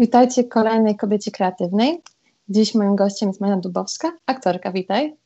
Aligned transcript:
Witajcie 0.00 0.42
w 0.42 0.48
kolejnej 0.48 0.96
Kobiecie 0.96 1.30
Kreatywnej. 1.30 2.02
Dziś 2.48 2.74
moim 2.74 2.96
gościem 2.96 3.28
jest 3.28 3.40
Maja 3.40 3.56
Dubowska, 3.56 4.12
aktorka. 4.26 4.72
Witaj. 4.72 5.16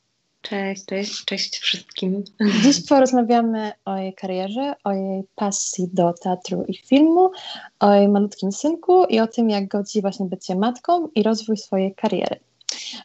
Cześć, 0.41 0.85
cześć, 0.85 1.25
cześć 1.25 1.57
wszystkim. 1.57 2.23
Dziś 2.63 2.87
porozmawiamy 2.87 3.71
o 3.85 3.97
jej 3.97 4.13
karierze, 4.13 4.75
o 4.83 4.91
jej 4.91 5.23
pasji 5.35 5.89
do 5.93 6.13
teatru 6.13 6.63
i 6.67 6.77
filmu, 6.77 7.31
o 7.79 7.93
jej 7.93 8.07
malutkim 8.07 8.51
synku 8.51 9.05
i 9.05 9.19
o 9.19 9.27
tym, 9.27 9.49
jak 9.49 9.67
godzi 9.67 10.01
właśnie 10.01 10.25
bycie 10.25 10.55
matką 10.55 11.07
i 11.15 11.23
rozwój 11.23 11.57
swojej 11.57 11.95
kariery. 11.95 12.39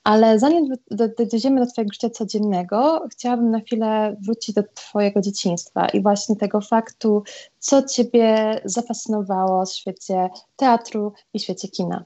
Ale 0.05 0.39
zanim 0.39 0.75
dojdziemy 1.31 1.61
do 1.61 1.67
Twojego 1.67 1.93
życia 1.93 2.11
codziennego, 2.11 3.09
chciałabym 3.13 3.51
na 3.51 3.61
chwilę 3.61 4.17
wrócić 4.21 4.55
do 4.55 4.63
Twojego 4.75 5.21
dzieciństwa 5.21 5.87
i 5.87 6.03
właśnie 6.03 6.37
tego 6.37 6.61
faktu, 6.61 7.23
co 7.59 7.83
Ciebie 7.83 8.61
zafascynowało 8.65 9.67
w 9.67 9.73
świecie 9.73 10.29
teatru 10.57 11.13
i 11.35 11.41
świecie 11.41 11.69
kina. 11.69 12.05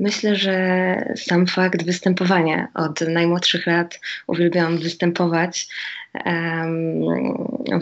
Myślę, 0.00 0.36
że 0.36 0.96
sam 1.16 1.46
fakt 1.46 1.84
występowania 1.84 2.68
od 2.74 3.00
najmłodszych 3.00 3.66
lat 3.66 4.00
uwielbiałam 4.26 4.78
występować 4.78 5.68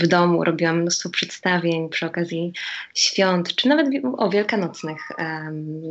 w 0.01 0.07
domu, 0.07 0.45
robiłam 0.45 0.81
mnóstwo 0.81 1.11
przedstawień 1.11 1.89
przy 1.89 2.07
okazji 2.07 2.53
świąt, 2.95 3.55
czy 3.55 3.69
nawet 3.69 3.87
o 4.19 4.31
wielkanocnych. 4.31 5.09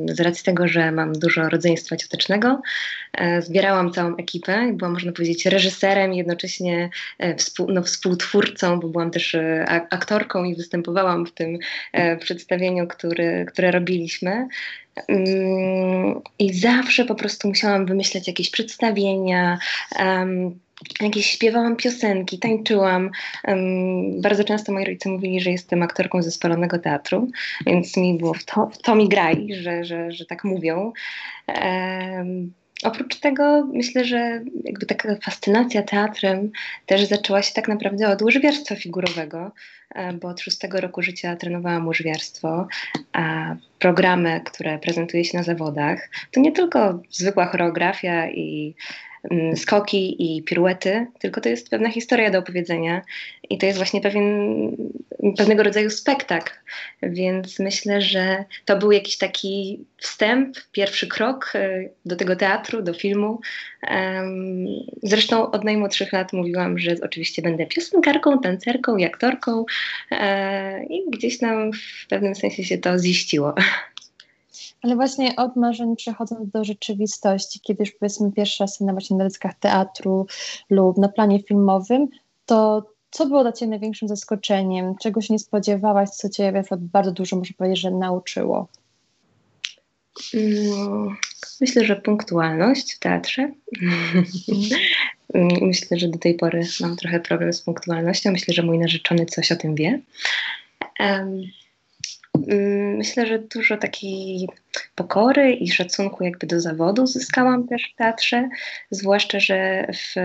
Z 0.07 0.19
racji 0.19 0.45
tego, 0.45 0.67
że 0.67 0.91
mam 0.91 1.13
dużo 1.13 1.49
rodzeństwa 1.49 1.95
ciotecznego, 1.97 2.61
e, 3.13 3.41
zbierałam 3.41 3.91
całą 3.91 4.15
ekipę 4.15 4.67
i 4.69 4.73
byłam, 4.73 4.93
można 4.93 5.11
powiedzieć, 5.11 5.45
reżyserem 5.45 6.13
i 6.13 6.17
jednocześnie 6.17 6.89
e, 7.19 7.35
współ, 7.35 7.67
no, 7.71 7.83
współtwórcą, 7.83 8.79
bo 8.79 8.87
byłam 8.87 9.11
też 9.11 9.35
e, 9.35 9.65
aktorką 9.89 10.43
i 10.43 10.55
występowałam 10.55 11.25
w 11.25 11.31
tym 11.31 11.57
przedstawieniu, 12.19 12.87
który, 12.87 13.45
które 13.45 13.71
robiliśmy. 13.71 14.47
Mm, 15.07 16.21
I 16.39 16.53
zawsze 16.53 17.05
po 17.05 17.15
prostu 17.15 17.47
musiałam 17.47 17.85
wymyślać 17.85 18.27
jakieś 18.27 18.49
przedstawienia, 18.49 19.57
jakieś 21.01 21.25
śpiewałam 21.25 21.75
piosenki, 21.75 22.39
tańczyłam. 22.39 23.09
Um, 23.47 24.21
bardzo 24.21 24.43
często 24.43 24.71
moi 24.71 24.85
rodzice 24.85 25.09
mówili, 25.09 25.41
że 25.41 25.51
jestem 25.51 25.83
aktorką 25.83 26.21
ze 26.21 26.31
spalonego 26.31 26.79
teatru, 26.79 27.31
więc 27.65 27.97
mi 27.97 28.17
było 28.17 28.33
w 28.33 28.45
to, 28.45 28.69
w 28.73 28.77
to 28.77 28.95
mi 28.95 29.09
graj, 29.09 29.47
że, 29.61 29.85
że, 29.85 30.11
że 30.11 30.25
tak 30.25 30.43
mówią. 30.43 30.93
Um, 31.47 32.53
oprócz 32.83 33.19
tego 33.19 33.67
myślę, 33.73 34.05
że 34.05 34.41
jakby 34.63 34.85
taka 34.85 35.15
fascynacja 35.15 35.83
teatrem 35.83 36.51
też 36.85 37.05
zaczęła 37.05 37.41
się 37.41 37.53
tak 37.53 37.67
naprawdę 37.67 38.09
od 38.09 38.21
łyżwiarstwa 38.21 38.75
figurowego, 38.75 39.51
e, 39.95 40.13
bo 40.13 40.27
od 40.27 40.41
szóstego 40.41 40.81
roku 40.81 41.01
życia 41.01 41.35
trenowałam 41.35 41.87
łyżwiarstwo, 41.87 42.67
a 43.13 43.55
programy, 43.79 44.41
które 44.45 44.79
prezentuje 44.79 45.25
się 45.25 45.37
na 45.37 45.43
zawodach, 45.43 46.09
to 46.31 46.39
nie 46.39 46.51
tylko 46.51 46.99
zwykła 47.09 47.45
choreografia 47.45 48.29
i 48.29 48.75
skoki 49.55 50.35
i 50.35 50.43
piruety, 50.43 51.07
tylko 51.19 51.41
to 51.41 51.49
jest 51.49 51.69
pewna 51.69 51.89
historia 51.89 52.31
do 52.31 52.39
opowiedzenia 52.39 53.01
i 53.49 53.57
to 53.57 53.65
jest 53.65 53.77
właśnie 53.77 54.01
pewien, 54.01 54.27
pewnego 55.37 55.63
rodzaju 55.63 55.89
spektakl. 55.89 56.53
Więc 57.03 57.59
myślę, 57.59 58.01
że 58.01 58.45
to 58.65 58.77
był 58.77 58.91
jakiś 58.91 59.17
taki 59.17 59.85
wstęp, 59.97 60.57
pierwszy 60.71 61.07
krok 61.07 61.51
e, 61.55 61.89
do 62.05 62.15
tego 62.15 62.35
teatru, 62.35 62.81
do 62.81 62.93
filmu. 62.93 63.39
Zresztą 65.03 65.51
od 65.51 65.63
najmłodszych 65.63 66.13
lat 66.13 66.33
mówiłam, 66.33 66.79
że 66.79 66.95
oczywiście 67.03 67.41
będę 67.41 67.65
piosenkarką, 67.65 68.39
tancerką 68.39 68.97
i 68.97 69.05
aktorką 69.05 69.65
e, 70.11 70.85
i 70.85 71.09
gdzieś 71.11 71.37
tam 71.37 71.71
w 71.73 72.07
pewnym 72.07 72.35
sensie 72.35 72.63
się 72.63 72.77
to 72.77 72.99
ziściło. 72.99 73.53
Ale 74.83 74.95
właśnie 74.95 75.35
od 75.35 75.55
marzeń 75.55 75.95
przechodząc 75.95 76.49
do 76.49 76.63
rzeczywistości, 76.63 77.59
kiedy 77.59 77.83
już 77.83 77.91
powiedzmy 77.91 78.31
pierwsza 78.31 78.67
scena 78.67 78.91
właśnie 78.91 79.17
na 79.17 79.23
dyskach 79.23 79.59
teatru 79.59 80.25
lub 80.69 80.97
na 80.97 81.09
planie 81.09 81.43
filmowym, 81.43 82.07
to 82.45 82.89
co 83.11 83.25
było 83.25 83.41
dla 83.41 83.51
Ciebie 83.51 83.69
największym 83.69 84.07
zaskoczeniem? 84.07 84.95
Czego 85.01 85.21
się 85.21 85.33
nie 85.33 85.39
spodziewałaś, 85.39 86.09
co 86.09 86.29
Cię 86.29 86.63
bardzo 86.77 87.11
dużo, 87.11 87.35
można 87.35 87.55
powiedzieć, 87.57 87.79
że 87.79 87.91
nauczyło? 87.91 88.67
Mm, 90.33 91.15
myślę, 91.61 91.85
że 91.85 91.95
punktualność 91.95 92.93
w 92.93 92.99
teatrze. 92.99 93.51
Myślę, 95.61 95.99
że 95.99 96.07
do 96.07 96.19
tej 96.19 96.35
pory 96.35 96.61
mam 96.81 96.95
trochę 96.95 97.19
problem 97.19 97.53
z 97.53 97.61
punktualnością. 97.61 98.31
Myślę, 98.31 98.53
że 98.53 98.63
mój 98.63 98.79
narzeczony 98.79 99.25
coś 99.25 99.51
o 99.51 99.55
tym 99.55 99.75
wie. 99.75 99.99
Mm, 102.47 102.97
myślę, 102.97 103.27
że 103.27 103.39
dużo 103.39 103.77
takiej 103.77 104.47
pokory 104.95 105.51
i 105.51 105.71
szacunku 105.71 106.23
jakby 106.23 106.47
do 106.47 106.61
zawodu 106.61 107.07
zyskałam 107.07 107.67
też 107.67 107.91
w 107.93 107.95
teatrze, 107.95 108.49
zwłaszcza, 108.91 109.39
że 109.39 109.87
w 109.93 110.15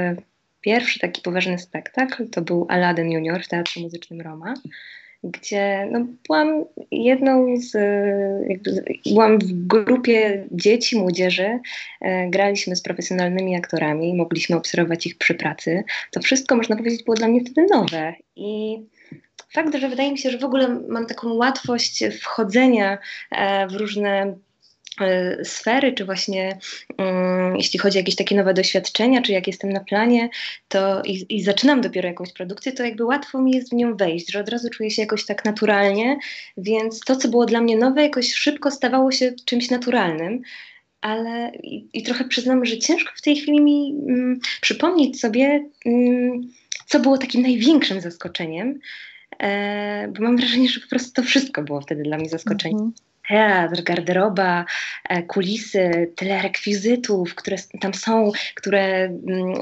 pierwszy 0.61 0.99
taki 0.99 1.23
poważny 1.23 1.59
spektakl 1.59 2.29
to 2.29 2.43
był 2.43 2.67
Aladdin 2.69 3.13
Junior 3.13 3.45
w 3.45 3.49
Teatrze 3.49 3.81
Muzycznym 3.81 4.21
Roma, 4.21 4.55
gdzie 5.25 5.89
no, 5.91 6.07
byłam 6.27 6.65
jedną 6.91 7.57
z, 7.57 7.73
jakby, 8.49 8.85
byłam 9.07 9.39
w 9.39 9.53
grupie 9.67 10.47
dzieci, 10.51 10.99
młodzieży, 10.99 11.59
e, 12.01 12.31
graliśmy 12.31 12.77
z 12.77 12.83
profesjonalnymi 12.83 13.57
aktorami, 13.57 14.15
mogliśmy 14.15 14.57
obserwować 14.57 15.07
ich 15.07 15.19
przy 15.19 15.35
pracy. 15.35 15.85
To 16.11 16.21
wszystko, 16.21 16.57
można 16.57 16.77
powiedzieć, 16.77 17.05
było 17.05 17.17
dla 17.17 17.29
mnie 17.29 17.41
wtedy 17.41 17.67
nowe 17.71 18.15
i 18.37 18.79
fakt, 19.53 19.77
że 19.77 19.89
wydaje 19.89 20.13
mi 20.13 20.19
się, 20.19 20.31
że 20.31 20.39
w 20.39 20.45
ogóle 20.45 20.81
mam 20.89 21.07
taką 21.07 21.33
łatwość 21.33 22.05
wchodzenia 22.21 22.99
e, 23.31 23.67
w 23.67 23.73
różne 23.73 24.37
e, 25.01 25.45
sfery, 25.45 25.93
czy 25.93 26.05
właśnie 26.05 26.59
um, 26.99 27.57
jeśli 27.57 27.79
chodzi 27.79 27.99
o 27.99 28.01
jakieś 28.01 28.17
takie 28.17 28.37
nowe 28.37 28.55
doświadczenia, 28.55 29.23
czy 29.23 29.33
jak 29.33 29.47
jestem 29.47 29.73
na 29.73 29.81
planie, 29.81 30.29
to 30.69 31.03
i, 31.03 31.37
i, 31.37 31.43
zaczynam 31.43 31.81
dopiero 31.81 32.09
jakąś 32.09 32.33
produkcję, 32.33 32.73
to 32.73 32.85
jakby 32.85 33.05
łatwo 33.05 33.43
mi 33.43 33.53
jest 33.53 33.71
w 33.71 33.75
nią 33.75 33.97
wejść, 33.97 34.33
że 34.33 34.41
od 34.41 34.49
razu 34.49 34.71
czuję 34.71 34.91
się 34.91 35.03
jakoś 35.03 35.27
tak 35.27 35.45
naturalnie, 35.45 36.19
więc 36.57 37.01
to, 37.01 37.17
co 37.17 37.29
było 37.29 37.47
dla 37.47 37.61
mnie 37.61 37.77
nowe, 37.77 38.03
jakoś 38.03 38.35
szybko 38.35 38.71
stawało 38.71 39.13
się 39.13 39.33
czymś 39.45 39.71
naturalnym. 39.71 40.43
Ale 41.01 41.53
i, 41.63 41.89
i 41.93 42.03
trochę 42.03 42.25
przyznam, 42.25 42.65
że 42.65 42.79
ciężko 42.79 43.13
w 43.17 43.23
tej 43.23 43.37
chwili 43.37 43.61
mi 43.61 43.95
mm, 44.09 44.41
przypomnieć 44.61 45.21
sobie, 45.21 45.65
mm, 45.87 46.41
co 46.87 47.01
było 47.01 47.19
takim 47.19 47.43
największym 47.43 48.01
zaskoczeniem, 48.01 48.79
e, 49.39 50.09
bo 50.09 50.23
mam 50.23 50.37
wrażenie, 50.37 50.69
że 50.69 50.81
po 50.81 50.89
prostu 50.89 51.13
to 51.13 51.23
wszystko 51.23 51.63
było 51.63 51.81
wtedy 51.81 52.03
dla 52.03 52.17
mnie 52.17 52.29
zaskoczeniem. 52.29 52.79
Mm 52.79 52.91
-hmm. 52.91 53.09
Teatr, 53.29 53.83
garderoba, 53.83 54.65
e, 55.09 55.23
kulisy, 55.23 56.13
tyle 56.17 56.43
rekwizytów, 56.43 57.35
które 57.35 57.57
tam 57.81 57.95
są, 57.95 58.33
które 58.55 59.05
mm, 59.05 59.55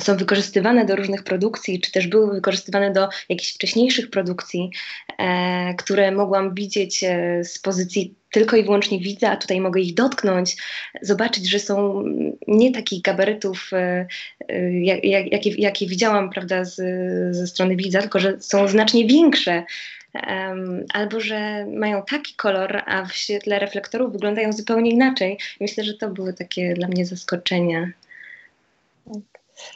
są 0.00 0.16
wykorzystywane 0.16 0.84
do 0.84 0.96
różnych 0.96 1.24
produkcji, 1.24 1.80
czy 1.80 1.92
też 1.92 2.06
były 2.06 2.34
wykorzystywane 2.34 2.92
do 2.92 3.08
jakichś 3.28 3.54
wcześniejszych 3.54 4.10
produkcji, 4.10 4.70
e, 5.18 5.74
które 5.74 6.12
mogłam 6.12 6.54
widzieć 6.54 7.04
e, 7.04 7.44
z 7.44 7.58
pozycji 7.58 8.14
tylko 8.32 8.56
i 8.56 8.64
wyłącznie 8.64 9.00
widza, 9.00 9.30
a 9.30 9.36
tutaj 9.36 9.60
mogę 9.60 9.80
ich 9.80 9.94
dotknąć, 9.94 10.56
zobaczyć, 11.02 11.50
że 11.50 11.58
są 11.58 12.04
nie 12.48 12.72
takich 12.72 13.02
gabarytów, 13.02 13.70
e, 13.72 14.06
e 14.48 14.72
jak, 14.72 15.04
jak, 15.04 15.32
jakie, 15.32 15.50
jakie 15.50 15.86
widziałam 15.86 16.30
prawda, 16.30 16.64
z, 16.64 16.76
ze 17.36 17.46
strony 17.46 17.76
widza, 17.76 18.00
tylko 18.00 18.18
że 18.18 18.40
są 18.40 18.68
znacznie 18.68 19.06
większe. 19.06 19.64
Um, 20.14 20.84
albo 20.94 21.20
że 21.20 21.66
mają 21.66 22.02
taki 22.02 22.34
kolor, 22.34 22.82
a 22.86 23.04
w 23.04 23.12
świetle 23.12 23.58
reflektorów 23.58 24.12
wyglądają 24.12 24.52
zupełnie 24.52 24.90
inaczej. 24.90 25.38
Myślę, 25.60 25.84
że 25.84 25.94
to 25.94 26.10
były 26.10 26.32
takie 26.32 26.74
dla 26.74 26.88
mnie 26.88 27.06
zaskoczenia. 27.06 27.90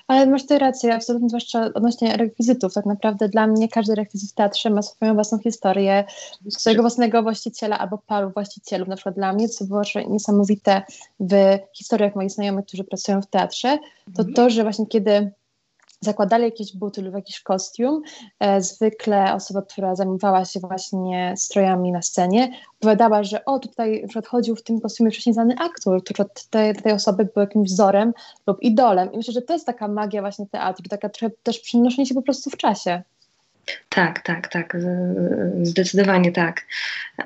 Ale 0.07 0.27
masz 0.27 0.43
tutaj 0.43 0.59
rację, 0.59 0.95
absolutnie, 0.95 1.29
zwłaszcza 1.29 1.71
odnośnie 1.75 2.17
rekwizytów. 2.17 2.75
Tak 2.75 2.87
naprawdę 2.87 3.29
dla 3.29 3.47
mnie 3.47 3.69
każdy 3.69 3.95
rekwizyt 3.95 4.31
w 4.31 4.35
teatrze 4.35 4.71
ma 4.71 4.83
swoją 4.83 5.15
własną 5.15 5.39
historię, 5.39 6.05
swojego 6.49 6.83
własnego 6.83 7.23
właściciela 7.23 7.79
albo 7.79 7.99
paru 7.99 8.31
właścicielów. 8.31 8.89
Na 8.89 8.97
przykład 8.97 9.15
dla 9.15 9.33
mnie, 9.33 9.49
co 9.49 9.65
było 9.65 9.83
niesamowite 10.09 10.83
w 11.21 11.59
historiach 11.73 12.15
moich 12.15 12.31
znajomych, 12.31 12.67
którzy 12.67 12.85
pracują 12.85 13.23
w 13.23 13.27
teatrze, 13.27 13.79
to 14.17 14.23
mhm. 14.23 14.35
to, 14.35 14.51
że 14.51 14.63
właśnie 14.63 14.87
kiedy 14.87 15.33
zakładali 16.05 16.45
jakieś 16.45 16.77
buty 16.77 17.03
lub 17.03 17.15
jakiś 17.15 17.41
kostium. 17.41 18.03
E, 18.41 18.61
zwykle 18.61 19.35
osoba, 19.35 19.63
która 19.63 19.95
zajmowała 19.95 20.45
się 20.45 20.61
właśnie 20.61 21.35
strojami 21.37 21.93
na 21.93 22.03
scenie, 22.03 22.51
opowiadała, 22.81 23.25
że 23.25 23.45
o, 23.45 23.59
tutaj 23.59 24.07
chodził 24.27 24.57
w 24.57 24.63
tym 24.63 24.81
kostiumie 24.81 25.11
wcześniej 25.11 25.35
znany 25.35 25.55
aktor, 25.61 26.05
który 26.05 26.29
tej, 26.51 26.75
tej 26.75 26.93
osoby 26.93 27.25
był 27.25 27.41
jakimś 27.41 27.71
wzorem 27.71 28.13
lub 28.47 28.63
idolem. 28.63 29.13
I 29.13 29.17
myślę, 29.17 29.33
że 29.33 29.43
to 29.43 29.53
jest 29.53 29.67
taka 29.67 29.89
magia 29.89 30.21
właśnie 30.21 30.47
teatru, 30.47 30.89
taka 30.89 31.09
trochę 31.09 31.35
też 31.43 31.61
przenoszenie 31.61 32.07
się 32.07 32.15
po 32.15 32.23
prostu 32.23 32.51
w 32.51 32.57
czasie. 32.57 33.03
Tak, 33.89 34.23
tak, 34.23 34.49
tak. 34.49 34.77
Zdecydowanie 35.63 36.33
tak. 36.33 36.67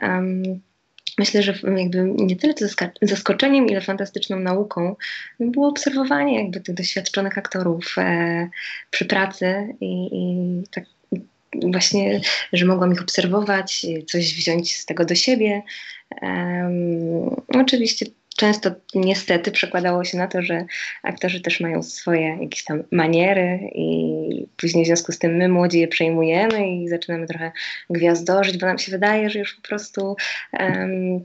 Um, 0.02 0.60
myślę, 1.18 1.42
że 1.42 1.54
jakby 1.76 2.12
nie 2.16 2.36
tyle 2.36 2.54
zaskoczeniem, 3.02 3.66
ile 3.66 3.80
fantastyczną 3.80 4.38
nauką 4.38 4.96
było 5.40 5.68
obserwowanie 5.68 6.42
jakby 6.42 6.60
tych 6.60 6.74
doświadczonych 6.74 7.38
aktorów 7.38 7.94
e, 7.98 8.48
przy 8.90 9.04
pracy 9.04 9.74
i, 9.80 10.08
i 10.12 10.62
tak 10.70 10.84
właśnie, 11.52 12.20
że 12.52 12.66
mogłam 12.66 12.92
ich 12.92 13.02
obserwować, 13.02 13.86
coś 14.06 14.34
wziąć 14.34 14.76
z 14.76 14.86
tego 14.86 15.04
do 15.04 15.14
siebie. 15.14 15.62
Oczywiście 17.48 18.06
często 18.38 18.70
niestety 18.94 19.50
przekładało 19.50 20.04
się 20.04 20.18
na 20.18 20.26
to, 20.26 20.42
że 20.42 20.64
aktorzy 21.02 21.40
też 21.40 21.60
mają 21.60 21.82
swoje 21.82 22.38
jakieś 22.42 22.64
tam 22.64 22.82
maniery 22.90 23.60
i 23.74 24.46
później 24.56 24.84
w 24.84 24.86
związku 24.86 25.12
z 25.12 25.18
tym 25.18 25.36
my 25.36 25.48
młodzi 25.48 25.80
je 25.80 25.88
przejmujemy 25.88 26.76
i 26.76 26.88
zaczynamy 26.88 27.26
trochę 27.26 27.52
gwiazdożyć, 27.90 28.58
bo 28.58 28.66
nam 28.66 28.78
się 28.78 28.92
wydaje, 28.92 29.30
że 29.30 29.38
już 29.38 29.54
po 29.54 29.68
prostu 29.68 30.16
um, 30.52 31.24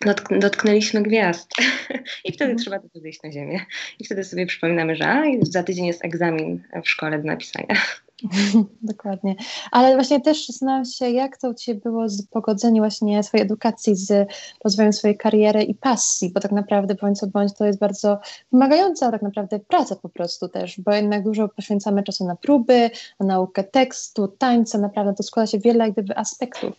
dotk 0.00 0.38
dotknęliśmy 0.38 1.02
gwiazd 1.02 1.50
i 2.24 2.32
wtedy 2.32 2.50
mhm. 2.50 2.58
trzeba 2.58 2.78
to 2.78 3.00
wyjść 3.00 3.22
na 3.22 3.32
ziemię 3.32 3.60
i 3.98 4.04
wtedy 4.04 4.24
sobie 4.24 4.46
przypominamy, 4.46 4.96
że 4.96 5.06
a, 5.06 5.24
za 5.42 5.62
tydzień 5.62 5.86
jest 5.86 6.04
egzamin 6.04 6.62
w 6.84 6.88
szkole 6.88 7.18
do 7.18 7.24
napisania. 7.24 7.76
Dokładnie. 8.82 9.34
Ale 9.70 9.94
właśnie 9.94 10.20
też 10.20 10.46
zastanawiam 10.46 10.84
się, 10.84 11.10
jak 11.10 11.36
to 11.36 11.50
u 11.50 11.54
Ciebie 11.54 11.80
było 11.80 12.08
z 12.08 12.26
pogodzenie 12.26 12.80
właśnie 12.80 13.22
swojej 13.22 13.46
edukacji 13.46 13.96
z 13.96 14.28
rozwojem 14.64 14.92
swojej 14.92 15.16
kariery 15.16 15.62
i 15.62 15.74
pasji, 15.74 16.30
bo 16.34 16.40
tak 16.40 16.52
naprawdę 16.52 16.94
bądź 16.94 17.18
co 17.18 17.26
bądź 17.26 17.54
to 17.54 17.66
jest 17.66 17.78
bardzo 17.78 18.18
wymagająca 18.52 19.10
tak 19.10 19.22
naprawdę 19.22 19.58
praca 19.58 19.96
po 19.96 20.08
prostu 20.08 20.48
też, 20.48 20.80
bo 20.80 20.92
jednak 20.92 21.24
dużo 21.24 21.48
poświęcamy 21.48 22.02
czasu 22.02 22.26
na 22.26 22.36
próby, 22.36 22.90
na 23.20 23.26
naukę 23.26 23.64
tekstu, 23.64 24.28
tańca, 24.28 24.78
naprawdę 24.78 25.14
to 25.14 25.22
składa 25.22 25.46
się 25.46 25.58
wiele 25.58 25.84
jak 25.84 25.92
gdyby 25.92 26.16
aspektów. 26.16 26.72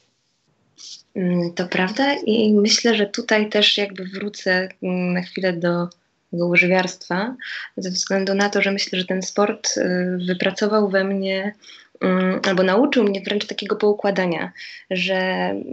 Mm, 1.16 1.54
to 1.54 1.68
prawda 1.68 2.14
i 2.14 2.54
myślę, 2.54 2.96
że 2.96 3.08
tutaj 3.08 3.50
też 3.50 3.78
jakby 3.78 4.06
wrócę 4.06 4.70
mm, 4.84 5.14
na 5.14 5.22
chwilę 5.22 5.54
do 5.54 5.88
łyżwiarstwa, 6.34 7.36
ze 7.78 7.90
względu 7.90 8.34
na 8.34 8.50
to, 8.50 8.62
że 8.62 8.72
myślę, 8.72 9.00
że 9.00 9.06
ten 9.06 9.22
sport 9.22 9.78
y, 9.78 10.18
wypracował 10.28 10.90
we 10.90 11.04
mnie 11.04 11.54
mm, 12.02 12.40
albo 12.48 12.64
nauczył 12.64 13.04
mnie 13.04 13.22
wręcz 13.22 13.46
takiego 13.46 13.76
poukładania, 13.76 14.52
że 14.92 15.16
mm, 15.16 15.64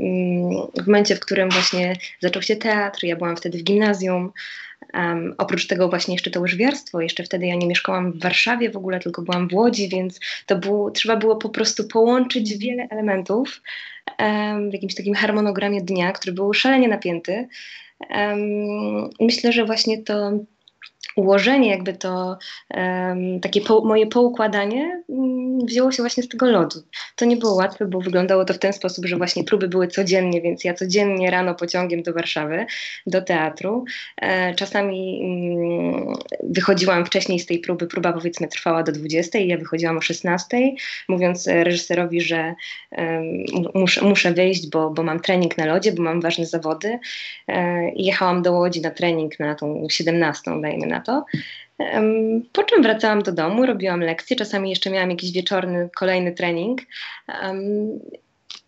w 0.76 0.87
momencie, 0.87 1.16
w 1.16 1.20
którym 1.20 1.50
właśnie 1.50 1.96
zaczął 2.20 2.43
się 2.43 2.56
teatr, 2.56 3.05
ja 3.05 3.16
byłam 3.16 3.37
wtedy 3.37 3.58
w 3.58 3.62
gimnazjum, 3.62 4.32
Um, 4.94 5.34
oprócz 5.38 5.66
tego 5.66 5.88
właśnie 5.88 6.14
jeszcze 6.14 6.31
to 6.31 6.40
łyżwiarstwo, 6.40 7.00
jeszcze 7.00 7.25
wtedy 7.25 7.46
ja 7.46 7.54
nie 7.54 7.66
mieszkałam 7.66 8.12
w 8.12 8.22
Warszawie 8.22 8.70
w 8.70 8.76
ogóle, 8.76 9.00
tylko 9.00 9.22
byłam 9.22 9.49
w 9.49 9.54
Łodzi, 9.54 9.88
więc 9.88 10.20
to 10.46 10.56
było, 10.56 10.90
trzeba 10.90 11.16
było 11.16 11.37
po 11.37 11.49
prostu 11.49 11.88
połączyć 11.88 12.58
wiele 12.58 12.88
elementów 12.90 13.62
um, 14.19 14.70
w 14.70 14.72
jakimś 14.72 14.94
takim 14.94 15.14
harmonogramie 15.14 15.82
dnia, 15.82 16.12
który 16.12 16.32
był 16.32 16.54
szalenie 16.54 16.88
napięty. 16.88 17.49
Myślę, 19.21 19.53
że 19.53 19.65
właśnie 19.65 20.03
to 20.03 20.33
ułożenie, 21.19 21.70
jakby 21.70 21.93
to 21.93 22.38
um, 22.75 23.41
takie 23.41 23.61
po, 23.61 23.85
moje 23.85 24.06
poukładanie 24.06 25.03
um, 25.06 25.67
wzięło 25.67 25.93
się 25.93 26.03
właśnie 26.03 26.23
z 26.23 26.29
tego 26.29 26.50
lodu. 26.50 26.82
To 27.17 27.25
nie 27.25 27.37
było 27.37 27.55
łatwe, 27.55 27.87
bo 27.87 28.00
wyglądało 28.00 28.44
to 28.44 28.55
w 28.55 28.59
ten 28.59 28.73
sposób, 28.73 29.06
że 29.06 29.17
właśnie 29.17 29.44
próby 29.44 29.69
były 29.69 29.88
codziennie, 29.88 30.41
więc 30.41 30.65
ja 30.65 30.75
codziennie 30.75 31.31
rano 31.31 31.55
pociągiem 31.55 32.03
do 32.03 32.12
Warszawy, 32.12 32.67
do 33.06 33.23
teatru. 33.23 33.85
E, 34.23 34.55
czasami 34.55 35.20
um, 35.23 36.15
wychodziłam 36.43 37.06
wcześniej 37.06 37.38
z 37.38 37.47
tej 37.47 37.59
próby, 37.59 37.87
próba 37.87 38.12
powiedzmy 38.12 38.49
trwała 38.49 38.82
do 38.82 38.93
20, 38.93 39.38
ja 39.38 39.59
wychodziłam 39.59 39.99
o 39.99 40.00
16, 40.00 40.56
mówiąc 41.09 41.47
reżyserowi, 41.47 42.21
że 42.21 42.55
muszę, 43.75 44.05
muszę 44.05 44.32
wyjść, 44.32 44.71
bo, 44.71 44.91
bo 44.91 45.03
mam 45.03 45.21
trening 45.21 45.59
na 45.59 45.67
lodzie, 45.67 45.93
bo 45.93 46.03
mam 46.03 46.21
ważne 46.21 46.47
zawody. 46.47 46.99
E, 47.49 47.91
jechałam 47.97 48.43
do 48.43 48.53
Łodzi 48.53 48.81
na 48.81 48.91
trening 48.91 49.41
na 49.41 49.55
tą 49.55 49.87
17, 49.91 50.61
dajmy 50.61 50.87
na 50.87 51.00
to 51.00 51.07
to. 51.08 51.25
Po 52.52 52.64
czym 52.64 52.82
wracałam 52.82 53.22
do 53.22 53.32
domu, 53.32 53.66
robiłam 53.66 54.00
lekcje, 54.00 54.37
czasami 54.37 54.70
jeszcze 54.70 54.90
miałam 54.90 55.10
jakiś 55.10 55.32
wieczorny, 55.32 55.88
kolejny 55.99 56.32
trening. 56.32 56.81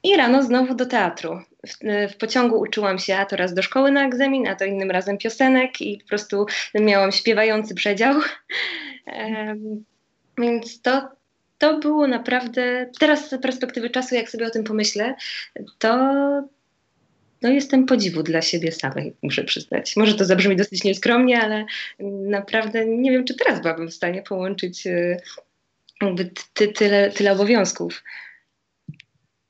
I 0.02 0.16
rano 0.16 0.42
znowu 0.42 0.74
do 0.74 0.86
teatru. 0.86 1.40
W, 1.66 2.12
w, 2.12 2.16
pociągu 2.16 2.60
uczyłam 2.60 2.98
się, 2.98 3.16
a 3.16 3.26
to 3.26 3.36
raz 3.36 3.54
do 3.54 3.62
szkoły 3.62 3.90
na 3.90 4.06
egzamin, 4.06 4.48
a 4.48 4.54
to 4.54 4.64
innym 4.64 4.90
razem 4.90 5.18
piosenek 5.18 5.80
i 5.80 5.98
po 5.98 6.08
prostu 6.08 6.46
miałam 6.74 7.12
śpiewający 7.12 7.74
przedział. 7.74 8.14
Um, 9.06 9.84
więc 10.38 10.82
to, 10.82 11.08
to 11.58 11.78
było 11.78 12.06
naprawdę, 12.06 12.90
teraz 13.00 13.30
z 13.30 13.42
perspektywy 13.42 13.90
czasu, 13.90 14.14
jak 14.14 14.30
sobie 14.30 14.46
o 14.46 14.50
tym 14.50 14.64
pomyślę, 14.64 15.14
to, 15.78 15.98
no 17.42 17.50
jestem 17.50 17.86
podziwu 17.86 18.22
dla 18.22 18.42
siebie 18.42 18.72
samej, 18.72 19.16
muszę 19.22 19.44
przyznać. 19.44 19.96
Może 19.96 20.14
to 20.14 20.24
zabrzmi 20.24 20.56
dosyć 20.56 20.84
nieskromnie, 20.84 21.40
ale 21.40 21.64
naprawdę 22.28 22.86
nie 22.86 23.10
wiem, 23.10 23.24
czy 23.24 23.34
teraz 23.34 23.60
byłabym 23.62 23.88
w 23.88 23.94
stanie 23.94 24.22
połączyć 24.22 24.86
e, 24.86 25.20
jakby 26.02 26.30
ty, 26.54 26.68
tyle, 26.68 27.10
tyle 27.10 27.32
obowiązków. 27.32 28.02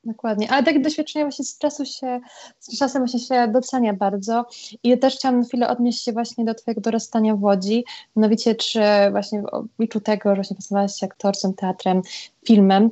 Dokładnie, 0.04 0.50
ale 0.50 0.62
takie 0.62 0.80
doświadczenia 0.80 1.24
właśnie 1.24 1.44
z 1.44 1.58
czasu 1.58 1.84
się, 1.84 2.20
z 2.58 2.78
czasem 2.78 3.02
właśnie 3.02 3.20
się 3.20 3.48
docenia 3.52 3.94
bardzo 3.94 4.46
i 4.82 4.98
też 4.98 5.16
chciałam 5.16 5.40
na 5.40 5.46
chwilę 5.46 5.68
odnieść 5.68 6.04
się 6.04 6.12
właśnie 6.12 6.44
do 6.44 6.54
twojego 6.54 6.80
dorastania 6.80 7.36
w 7.36 7.42
Łodzi, 7.42 7.84
mianowicie 8.16 8.54
czy 8.54 8.80
właśnie 9.10 9.42
w 9.42 9.46
obliczu 9.46 10.00
tego, 10.00 10.36
że 10.36 10.42
właśnie 10.58 10.88
się 10.88 11.06
aktorstwem, 11.06 11.54
teatrem, 11.54 12.02
filmem, 12.46 12.90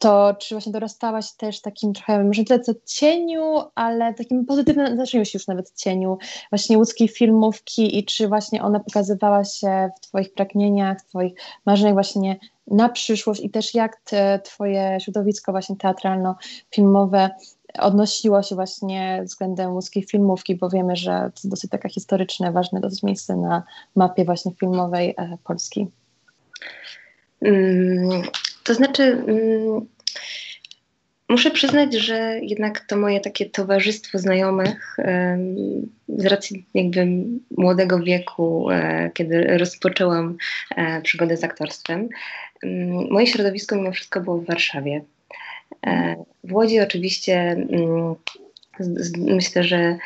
to 0.00 0.34
czy 0.34 0.54
właśnie 0.54 0.72
dorastałaś 0.72 1.32
też 1.32 1.60
takim 1.60 1.92
trochę, 1.92 2.24
może 2.24 2.44
tyle 2.44 2.60
co 2.60 2.72
cieniu, 2.86 3.62
ale 3.74 4.14
takim 4.14 4.46
pozytywnym, 4.46 4.96
zaczęło 4.96 5.24
się 5.24 5.38
już 5.38 5.46
nawet 5.46 5.72
cieniu 5.76 6.18
właśnie 6.50 6.78
łódzkiej 6.78 7.08
filmówki 7.08 7.98
i 7.98 8.04
czy 8.04 8.28
właśnie 8.28 8.62
ona 8.62 8.80
pokazywała 8.80 9.44
się 9.44 9.90
w 9.96 10.00
twoich 10.00 10.34
pragnieniach, 10.34 10.98
w 11.00 11.08
twoich 11.08 11.32
marzeniach 11.66 11.94
właśnie 11.94 12.38
na 12.66 12.88
przyszłość 12.88 13.40
i 13.40 13.50
też 13.50 13.74
jak 13.74 14.00
te, 14.00 14.40
twoje 14.44 14.98
środowisko 15.00 15.52
właśnie 15.52 15.76
teatralno-filmowe 15.76 17.30
odnosiło 17.78 18.42
się 18.42 18.54
właśnie 18.54 19.22
względem 19.24 19.72
łódzkiej 19.72 20.02
filmówki, 20.02 20.56
bo 20.56 20.70
wiemy, 20.70 20.96
że 20.96 21.30
to 21.42 21.48
dosyć 21.48 21.70
taka 21.70 21.88
historyczne, 21.88 22.52
ważne 22.52 22.80
dosyć 22.80 23.02
miejsce 23.02 23.36
na 23.36 23.62
mapie 23.96 24.24
właśnie 24.24 24.52
filmowej 24.60 25.14
e, 25.16 25.38
Polski. 25.44 25.86
Mm, 28.60 28.64
to 28.64 28.74
znaczy, 28.74 29.02
mm, 29.02 29.86
muszę 31.28 31.50
przyznać, 31.50 31.94
że 31.94 32.40
jednak 32.42 32.80
to 32.80 32.96
moje 32.96 33.20
takie 33.20 33.46
towarzystwo 33.50 34.18
znajomych 34.18 34.96
z 36.08 36.26
racji 36.26 36.66
jakby 36.74 37.06
młodego 37.56 37.98
wieku, 37.98 38.70
e, 38.70 39.10
kiedy 39.14 39.58
rozpoczęłam 39.58 40.36
e, 40.76 41.02
przygodę 41.02 41.36
z 41.36 41.44
aktorstwem, 41.44 42.08
mm, 42.62 43.10
moje 43.10 43.26
środowisko 43.26 43.76
mimo 43.76 43.92
wszystko 43.92 44.20
było 44.20 44.38
w 44.38 44.46
Warszawie. 44.46 45.02
E, 45.86 46.16
w 46.44 46.52
Łodzi 46.52 46.80
oczywiście 46.80 47.36
mm, 47.50 48.14
myślę, 49.16 49.64
że 49.64 49.96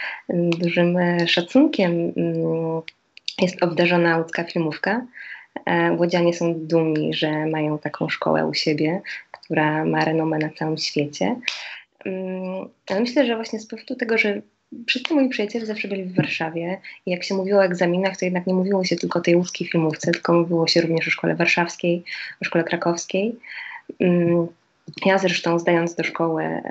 dużym 0.58 0.96
szacunkiem 1.26 2.12
jest 3.40 3.62
obdarzona 3.62 4.18
łódzka 4.18 4.44
filmówka. 4.44 5.06
E, 5.66 5.92
Łodzianie 5.92 6.34
są 6.34 6.54
dumni, 6.54 7.14
że 7.14 7.46
mają 7.46 7.78
taką 7.78 8.08
szkołę 8.08 8.46
u 8.46 8.54
siebie, 8.54 9.02
która 9.30 9.84
ma 9.84 10.04
renomę 10.04 10.38
na 10.38 10.50
całym 10.50 10.78
świecie. 10.78 11.36
Mm, 12.04 12.68
ale 12.90 13.00
myślę, 13.00 13.26
że 13.26 13.36
właśnie 13.36 13.60
z 13.60 13.66
powodu 13.66 13.94
tego, 13.94 14.18
że 14.18 14.42
wszyscy 14.86 15.14
moi 15.14 15.28
przyjaciele 15.28 15.66
zawsze 15.66 15.88
byli 15.88 16.04
w 16.04 16.16
Warszawie 16.16 16.80
i 17.06 17.10
jak 17.10 17.24
się 17.24 17.34
mówiło 17.34 17.58
o 17.58 17.64
egzaminach, 17.64 18.16
to 18.16 18.24
jednak 18.24 18.46
nie 18.46 18.54
mówiło 18.54 18.84
się 18.84 18.96
tylko 18.96 19.18
o 19.18 19.22
tej 19.22 19.36
łódzkiej 19.36 19.68
filmówce, 19.68 20.12
tylko 20.12 20.32
mówiło 20.32 20.66
się 20.66 20.80
również 20.80 21.08
o 21.08 21.10
szkole 21.10 21.34
warszawskiej, 21.34 22.04
o 22.42 22.44
szkole 22.44 22.64
krakowskiej. 22.64 23.36
Ja 25.04 25.18
zresztą 25.18 25.58
zdając 25.58 25.94
do 25.94 26.04
szkoły 26.04 26.62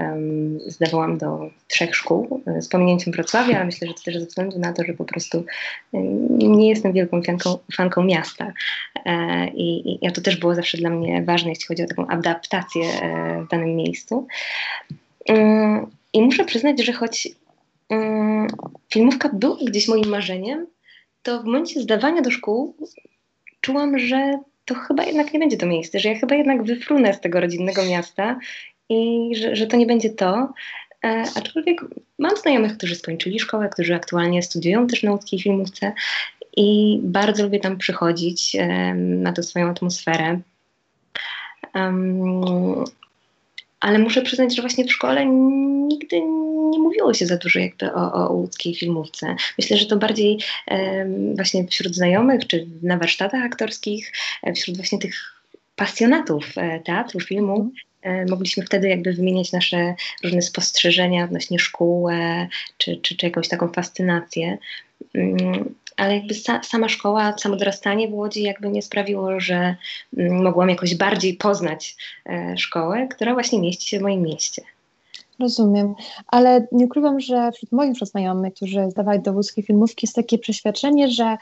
zdawałam 0.67 1.17
do 1.17 1.49
trzech 1.67 1.95
szkół 1.95 2.41
e, 2.45 2.61
z 2.61 2.67
pominięciem 2.67 3.13
Wrocławia, 3.13 3.55
ale 3.55 3.65
myślę, 3.65 3.87
że 3.87 3.93
to 3.93 4.01
też 4.03 4.17
ze 4.17 4.25
względu 4.25 4.59
na 4.59 4.73
to, 4.73 4.83
że 4.83 4.93
po 4.93 5.05
prostu 5.05 5.45
um, 5.91 6.37
nie 6.37 6.69
jestem 6.69 6.93
wielką 6.93 7.21
fanką, 7.23 7.57
fanką 7.75 8.03
miasta. 8.03 8.53
E, 9.05 9.47
i, 9.47 10.05
I 10.05 10.11
to 10.11 10.21
też 10.21 10.37
było 10.37 10.55
zawsze 10.55 10.77
dla 10.77 10.89
mnie 10.89 11.23
ważne, 11.23 11.49
jeśli 11.49 11.65
chodzi 11.65 11.83
o 11.83 11.87
taką 11.87 12.07
adaptację 12.07 12.85
e, 12.85 13.41
w 13.41 13.47
danym 13.47 13.75
miejscu. 13.75 14.27
I 16.13 16.21
muszę 16.21 16.45
przyznać, 16.45 16.85
że 16.85 16.93
choć 16.93 17.27
filmówka 18.93 19.29
była 19.33 19.57
gdzieś 19.67 19.87
moim 19.87 20.09
marzeniem, 20.09 20.67
to 21.23 21.41
w 21.41 21.45
momencie 21.45 21.81
zdawania 21.81 22.21
do 22.21 22.31
szkół 22.31 22.75
czułam, 23.61 23.99
że 23.99 24.39
to 24.65 24.75
chyba 24.75 25.03
jednak 25.03 25.33
nie 25.33 25.39
będzie 25.39 25.57
to 25.57 25.65
miejsce, 25.65 25.99
że 25.99 26.09
ja 26.09 26.19
chyba 26.19 26.35
jednak 26.35 26.63
wyfrunę 26.63 27.13
z 27.13 27.19
tego 27.19 27.39
rodzinnego 27.39 27.85
miasta 27.85 28.39
i 28.89 29.29
że, 29.35 29.55
że 29.55 29.67
to 29.67 29.77
nie 29.77 29.85
będzie 29.85 30.09
to. 30.09 30.53
E, 31.05 31.23
aczkolwiek 31.35 31.81
mam 32.19 32.37
znajomych, 32.37 32.77
którzy 32.77 32.95
skończyli 32.95 33.39
szkołę, 33.39 33.69
którzy 33.69 33.95
aktualnie 33.95 34.43
studiują 34.43 34.87
też 34.87 35.03
na 35.03 35.11
łódzkiej 35.11 35.39
filmówce 35.39 35.93
i 36.57 36.99
bardzo 37.03 37.43
lubię 37.43 37.59
tam 37.59 37.77
przychodzić 37.77 38.55
e, 38.55 38.93
na 38.95 39.33
tę 39.33 39.43
swoją 39.43 39.69
atmosferę. 39.69 40.39
Um, 41.75 42.85
ale 43.83 43.99
muszę 43.99 44.21
przyznać, 44.21 44.55
że 44.55 44.61
właśnie 44.61 44.85
w 44.85 44.91
szkole 44.91 45.25
nigdy 45.25 46.21
nie 46.71 46.79
mówiło 46.79 47.13
się 47.13 47.25
za 47.25 47.37
dużo 47.37 47.59
jakby 47.59 47.93
o, 47.93 48.13
o 48.13 48.33
łódzkiej 48.33 48.75
filmówce. 48.75 49.35
Myślę, 49.57 49.77
że 49.77 49.85
to 49.85 49.97
bardziej 49.97 50.39
właśnie 51.35 51.67
wśród 51.67 51.95
znajomych, 51.95 52.47
czy 52.47 52.67
na 52.81 52.97
warsztatach 52.97 53.43
aktorskich, 53.43 54.11
e, 54.43 54.53
wśród 54.53 54.77
właśnie 54.77 54.99
tych 54.99 55.15
pasjonatów 55.75 56.57
e, 56.57 56.79
teatru, 56.79 57.19
filmu, 57.19 57.71
e, 58.01 58.25
mogliśmy 58.25 58.65
wtedy 58.65 58.89
jakby 58.89 59.13
wymieniać 59.13 59.51
nasze 59.51 59.95
różne 60.23 60.41
spostrzeżenia 60.41 61.23
odnośnie 61.23 61.59
szkół 61.59 62.07
czy, 62.77 62.97
czy, 62.97 63.17
czy 63.17 63.25
jakąś 63.25 63.47
taką 63.47 63.67
fascynację. 63.67 64.57
Mm, 65.13 65.75
ale 65.97 66.15
jakby 66.15 66.33
sa, 66.33 66.63
sama 66.63 66.89
szkoła, 66.89 67.33
samo 67.37 67.55
dorastanie 67.55 68.07
w 68.07 68.13
Łodzi 68.13 68.43
jakby 68.43 68.69
nie 68.69 68.81
sprawiło, 68.81 69.39
że 69.39 69.75
mm, 70.17 70.43
mogłam 70.43 70.69
jakoś 70.69 70.95
bardziej 70.95 71.33
poznać 71.33 71.95
e, 72.25 72.57
szkołę, 72.57 73.07
która 73.07 73.33
właśnie 73.33 73.59
mieści 73.59 73.89
się 73.89 73.99
w 73.99 74.01
moim 74.01 74.21
mieście. 74.21 74.61
Rozumiem, 75.39 75.95
ale 76.27 76.67
nie 76.71 76.85
ukrywam, 76.85 77.19
że 77.19 77.51
wśród 77.51 77.71
moich 77.71 77.95
znajomych, 78.01 78.53
którzy 78.53 78.89
zdawali 78.89 79.21
do 79.21 79.31
łódzkiej 79.31 79.63
filmówki, 79.63 80.05
jest 80.05 80.15
takie 80.15 80.37
przeświadczenie, 80.37 81.09
że 81.09 81.37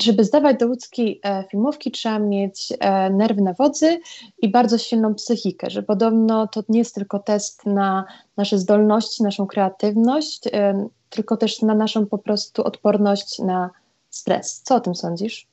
żeby 0.00 0.24
zdawać 0.24 0.56
do 0.58 0.66
łódzkiej 0.66 1.20
e, 1.24 1.44
filmówki, 1.50 1.90
trzeba 1.90 2.18
mieć 2.18 2.72
e, 2.80 3.10
nerwy 3.10 3.42
na 3.42 3.52
wodzy 3.52 4.00
i 4.42 4.48
bardzo 4.48 4.78
silną 4.78 5.14
psychikę, 5.14 5.70
że 5.70 5.82
podobno 5.82 6.46
to 6.46 6.62
nie 6.68 6.78
jest 6.78 6.94
tylko 6.94 7.18
test 7.18 7.66
na 7.66 8.04
nasze 8.36 8.58
zdolności, 8.58 9.22
naszą 9.22 9.46
kreatywność, 9.46 10.46
e, 10.46 10.88
tylko 11.10 11.36
też 11.36 11.62
na 11.62 11.74
naszą 11.74 12.06
po 12.06 12.18
prostu 12.18 12.64
odporność 12.64 13.38
na 13.38 13.70
stres. 14.10 14.62
Co 14.64 14.76
o 14.76 14.80
tym 14.80 14.94
sądzisz? 14.94 15.46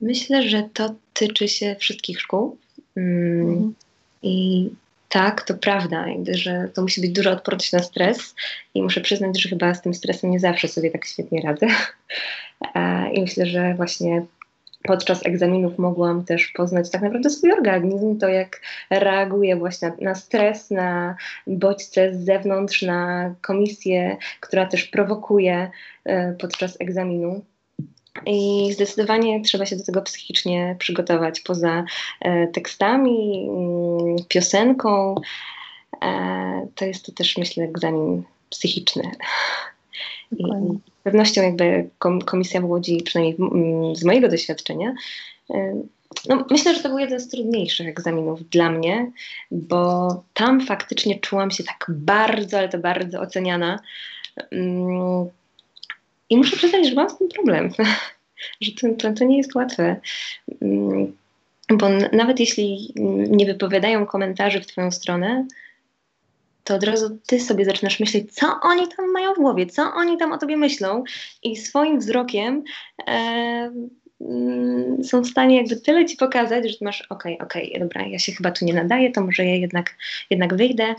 Myślę, 0.00 0.48
że 0.48 0.68
to 0.74 0.94
tyczy 1.14 1.48
się 1.48 1.76
wszystkich 1.78 2.20
szkół. 2.20 2.58
Mm, 2.96 3.40
mhm. 3.40 3.74
I 4.22 4.70
tak, 5.08 5.42
to 5.42 5.54
prawda, 5.54 6.06
że 6.32 6.68
to 6.74 6.82
musi 6.82 7.00
być 7.00 7.10
duża 7.10 7.30
odporność 7.30 7.72
na 7.72 7.82
stres 7.82 8.34
i 8.74 8.82
muszę 8.82 9.00
przyznać, 9.00 9.42
że 9.42 9.48
chyba 9.48 9.74
z 9.74 9.82
tym 9.82 9.94
stresem 9.94 10.30
nie 10.30 10.40
zawsze 10.40 10.68
sobie 10.68 10.90
tak 10.90 11.04
świetnie 11.04 11.42
radzę. 11.42 11.66
I 13.14 13.20
myślę, 13.20 13.46
że 13.46 13.74
właśnie 13.74 14.22
podczas 14.82 15.26
egzaminów 15.26 15.78
mogłam 15.78 16.24
też 16.24 16.48
poznać 16.48 16.90
tak 16.90 17.02
naprawdę 17.02 17.30
swój 17.30 17.52
organizm, 17.52 18.18
to 18.18 18.28
jak 18.28 18.60
reaguje 18.90 19.56
właśnie 19.56 19.88
na, 19.88 19.94
na, 20.00 20.14
stres, 20.14 20.70
na 20.70 21.16
bodźce 21.46 22.14
z 22.14 22.24
zewnątrz, 22.24 22.82
na 22.82 23.34
komisję, 23.40 24.16
która 24.40 24.66
też 24.66 24.84
prowokuje 24.84 25.70
e, 26.04 26.32
podczas 26.32 26.76
egzaminu. 26.80 27.44
I 28.26 28.70
zdecydowanie 28.72 29.42
trzeba 29.42 29.66
się 29.66 29.76
do 29.76 29.84
tego 29.84 30.02
psychicznie 30.02 30.76
przygotować 30.78 31.40
poza 31.40 31.84
e, 32.20 32.46
tekstami, 32.46 33.48
mm, 33.48 34.16
piosenką. 34.28 35.14
E, 36.02 36.66
to 36.74 36.84
jest 36.84 37.06
to 37.06 37.12
też, 37.12 37.38
myślę, 37.38 37.64
egzamin 37.64 38.22
psychiczny. 38.50 39.10
I 40.38 40.44
z 41.00 41.02
pewnością 41.04 41.42
jakby 41.42 41.88
komisja 42.24 42.60
w 42.60 42.64
Łodzi, 42.64 43.02
przynajmniej 43.04 43.36
mm, 43.40 43.96
z 43.96 44.04
mojego 44.04 44.28
doświadczenia, 44.28 44.94
e, 45.50 45.82
no, 46.28 46.44
myślę, 46.50 46.74
że 46.74 46.82
to 46.82 46.88
był 46.88 46.98
jeden 46.98 47.20
z 47.20 47.28
trudniejszych 47.28 47.88
egzaminów 47.88 48.48
dla 48.48 48.70
mnie, 48.70 49.10
bo 49.50 50.08
tam 50.34 50.60
faktycznie 50.60 51.18
czułam 51.20 51.50
się 51.50 51.64
tak 51.64 51.86
bardzo, 51.88 52.58
ale 52.58 52.68
to 52.68 52.78
bardzo 52.78 53.20
oceniana. 53.20 53.80
I 56.32 56.36
muszę 56.36 56.56
przyznać, 56.56 56.88
że 56.88 56.94
mam 56.94 57.10
z 57.10 57.18
tym 57.18 57.28
problem, 57.28 57.70
że 58.60 58.72
to, 58.72 58.88
to, 58.98 59.12
to 59.12 59.24
nie 59.24 59.36
jest 59.36 59.54
łatwe. 59.54 59.96
Mm, 60.62 61.16
bo 61.70 61.88
nawet 62.12 62.40
jeśli 62.40 62.92
nie 63.30 63.46
wypowiadają 63.46 64.06
komentarzy 64.06 64.60
w 64.60 64.66
Twoją 64.66 64.90
stronę, 64.90 65.46
to 66.64 66.74
od 66.74 66.84
razu 66.84 67.18
ty 67.26 67.40
sobie 67.40 67.64
zaczynasz 67.64 68.00
myśleć, 68.00 68.34
co 68.34 68.46
oni 68.62 68.88
tam 68.96 69.12
mają 69.12 69.34
w 69.34 69.36
głowie, 69.36 69.66
co 69.66 69.82
oni 69.94 70.18
tam 70.18 70.32
o 70.32 70.38
tobie 70.38 70.56
myślą, 70.56 71.04
i 71.42 71.56
swoim 71.56 71.98
wzrokiem 71.98 72.64
e, 73.08 73.72
mm, 74.20 75.04
są 75.04 75.20
w 75.22 75.28
stanie 75.28 75.56
jakby 75.56 75.76
tyle 75.76 76.04
ci 76.04 76.16
pokazać, 76.16 76.70
że 76.70 76.76
masz, 76.80 77.02
okej, 77.02 77.34
okay, 77.34 77.46
okej, 77.46 77.68
okay, 77.68 77.80
dobra, 77.80 78.06
ja 78.06 78.18
się 78.18 78.32
chyba 78.32 78.50
tu 78.50 78.64
nie 78.64 78.74
nadaję, 78.74 79.12
to 79.12 79.20
może 79.20 79.44
ja 79.44 79.54
jednak, 79.54 79.96
jednak 80.30 80.56
wyjdę. 80.56 80.94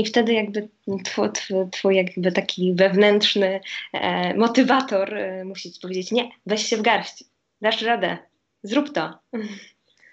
I 0.00 0.06
wtedy 0.06 0.32
jakby 0.32 0.68
twój, 1.04 1.28
twój 1.72 1.96
jakby 1.96 2.32
taki 2.32 2.74
wewnętrzny 2.74 3.60
e, 3.92 4.34
motywator 4.34 5.14
e, 5.14 5.44
musi 5.44 5.72
ci 5.72 5.80
powiedzieć, 5.80 6.12
nie, 6.12 6.30
weź 6.46 6.66
się 6.66 6.76
w 6.76 6.82
garść, 6.82 7.24
dasz 7.60 7.82
radę, 7.82 8.18
zrób 8.62 8.92
to. 8.92 9.10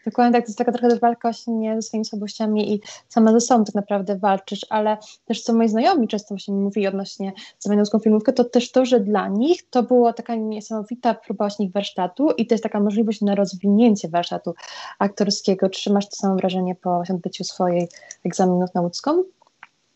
Dokładnie 0.05 0.33
tak, 0.33 0.45
to 0.45 0.49
jest 0.49 0.57
taka 0.57 0.71
trochę 0.71 0.95
walka 0.95 1.31
właśnie 1.31 1.75
ze 1.75 1.81
swoimi 1.81 2.05
słabościami 2.05 2.73
i 2.73 2.81
sama 3.09 3.31
ze 3.31 3.41
sobą 3.41 3.65
tak 3.65 3.75
naprawdę 3.75 4.17
walczysz, 4.17 4.65
ale 4.69 4.97
też 5.25 5.41
co 5.41 5.53
moi 5.53 5.69
znajomi 5.69 6.07
często 6.07 6.27
właśnie 6.29 6.53
mówili 6.53 6.87
odnośnie 6.87 7.33
zamianowską 7.59 7.99
filmówkę, 7.99 8.33
to 8.33 8.43
też 8.43 8.71
to, 8.71 8.85
że 8.85 8.99
dla 8.99 9.27
nich 9.27 9.69
to 9.69 9.83
była 9.83 10.13
taka 10.13 10.35
niesamowita 10.35 11.13
próba 11.13 11.45
właśnie 11.45 11.69
warsztatu 11.69 12.31
i 12.31 12.47
to 12.47 12.53
jest 12.53 12.63
taka 12.63 12.79
możliwość 12.79 13.21
na 13.21 13.35
rozwinięcie 13.35 14.09
warsztatu 14.09 14.53
aktorskiego. 14.99 15.69
Czy 15.69 15.93
masz 15.93 16.09
to 16.09 16.15
samo 16.15 16.35
wrażenie 16.35 16.75
po 16.75 17.03
odbyciu 17.09 17.43
swojej 17.43 17.87
egzaminów 18.25 18.73
na 18.73 18.81
łódzką? 18.81 19.23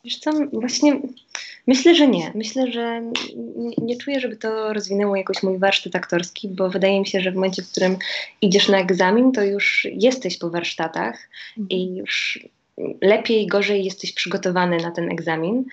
Wiesz 0.04 0.20
co, 0.20 0.32
właśnie 0.54 1.00
myślę, 1.68 1.96
że 1.96 2.08
nie. 2.08 2.32
Myślę, 2.36 2.72
że 2.72 3.02
nie, 3.36 3.76
nie, 3.82 3.98
czuję, 3.98 4.20
żeby 4.20 4.38
to 4.38 4.74
rozwinęło 4.74 5.16
jakoś 5.16 5.44
mój 5.44 5.58
warsztat 5.58 5.96
aktorski, 5.96 6.48
bo 6.48 6.70
wydaje 6.70 7.00
mi 7.00 7.08
się, 7.08 7.22
że 7.22 7.32
w 7.32 7.36
momencie, 7.36 7.62
w 7.62 7.72
którym 7.72 7.98
idziesz 8.42 8.70
na 8.70 8.80
egzamin, 8.80 9.32
to 9.32 9.44
już 9.44 9.88
jesteś 9.92 10.38
po 10.38 10.50
warsztatach 10.50 11.30
i 11.70 11.82
mhm. 11.82 11.98
już 11.98 12.40
lepiej, 13.02 13.48
gorzej 13.48 13.86
jesteś 13.86 14.14
przygotowany 14.14 14.78
na 14.78 14.92
ten 14.92 15.12
egzamin 15.12 15.66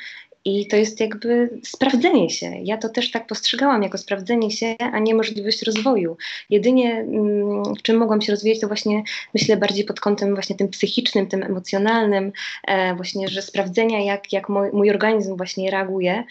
i 0.45 0.67
to 0.67 0.77
jest 0.77 1.01
jakby 1.01 1.61
sprawdzenie 1.63 2.31
się. 2.31 2.53
Ja 2.63 2.77
to 2.77 2.89
też 2.89 3.11
tak 3.11 3.27
postrzegałam 3.27 3.83
jako 3.83 3.99
sprawdzenie 3.99 4.51
się, 4.51 4.77
a 4.79 4.99
nie 4.99 5.15
możliwość 5.15 5.63
rozwoju. 5.63 6.17
Jedynie 6.51 6.95
mm, 6.95 7.75
w 7.75 7.83
czym 7.83 7.97
mogłam 7.97 8.23
się 8.23 8.33
rozwijać, 8.33 8.61
to 8.61 8.69
właśnie 8.69 9.03
myślę 9.35 9.57
bardziej 9.57 9.85
pod 9.85 10.01
kątem 10.01 10.35
właśnie 10.35 10.57
tym 10.57 10.69
psychicznym, 10.69 11.27
tym 11.27 11.43
emocjonalnym, 11.43 12.33
e, 12.69 12.95
właśnie, 12.95 13.29
że 13.29 13.43
sprawdzenia, 13.43 14.01
jak, 14.05 14.33
jak 14.33 14.49
mój, 14.49 14.71
mój 14.73 14.91
organizm 14.91 15.37
właśnie 15.37 15.71
reaguje, 15.71 16.25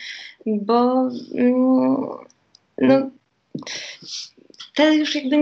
bo 0.46 1.10
mm, 1.36 2.08
no, 2.78 3.10
to 4.76 4.94
już 4.94 5.16
jakby 5.16 5.38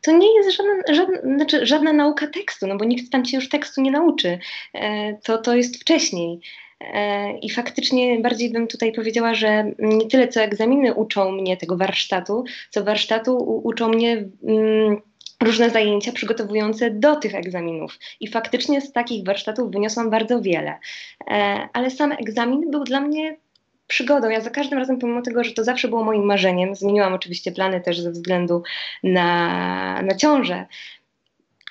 to 0.00 0.12
nie 0.12 0.34
jest 0.36 0.56
żadna, 0.56 0.94
żadna, 0.94 1.36
znaczy 1.36 1.66
żadna 1.66 1.92
nauka 1.92 2.26
tekstu, 2.26 2.66
no 2.66 2.76
bo 2.76 2.84
nikt 2.84 3.12
tam 3.12 3.24
cię 3.24 3.36
już 3.36 3.48
tekstu 3.48 3.80
nie 3.80 3.90
nauczy. 3.90 4.38
E, 4.74 5.14
to, 5.14 5.38
to 5.38 5.56
jest 5.56 5.76
wcześniej. 5.80 6.40
E, 6.80 7.32
I 7.38 7.50
faktycznie 7.50 8.20
bardziej 8.20 8.50
bym 8.50 8.66
tutaj 8.66 8.92
powiedziała, 8.92 9.34
że 9.34 9.72
nie 9.78 10.06
tyle 10.06 10.28
co 10.28 10.40
egzaminy 10.40 10.94
uczą 10.94 11.32
mnie 11.32 11.56
tego 11.56 11.76
warsztatu, 11.76 12.44
co 12.70 12.84
warsztatu 12.84 13.60
uczą 13.64 13.88
mnie. 13.88 14.28
Mm, 14.48 14.96
różne 15.42 15.70
zajęcia 15.70 16.12
przygotowujące 16.12 16.90
do 16.90 17.16
tych 17.16 17.34
egzaminów. 17.34 17.98
I 18.20 18.28
faktycznie 18.28 18.80
z 18.80 18.92
takich 18.92 19.24
warsztatów 19.24 19.70
wyniosłam 19.70 20.10
bardzo 20.10 20.40
wiele. 20.40 20.78
E, 21.30 21.68
ale 21.72 21.90
sam 21.90 22.12
egzamin 22.12 22.70
był 22.70 22.84
dla 22.84 23.00
mnie 23.00 23.36
przygodą. 23.86 24.28
Ja 24.28 24.40
za 24.40 24.50
każdym 24.50 24.78
razem, 24.78 24.98
pomimo 24.98 25.22
tego, 25.22 25.44
że 25.44 25.52
to 25.52 25.64
zawsze 25.64 25.88
było 25.88 26.04
moim 26.04 26.24
marzeniem, 26.24 26.74
zmieniłam 26.74 27.14
oczywiście 27.14 27.52
plany 27.52 27.80
też 27.80 28.00
ze 28.00 28.10
względu 28.10 28.62
na, 29.02 30.02
na 30.02 30.16
ciążę, 30.16 30.66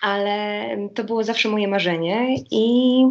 ale 0.02 0.68
to 0.96 1.04
było 1.04 1.24
zawsze 1.24 1.50
moje 1.50 1.68
marzenie 1.68 2.36
i 2.52 3.04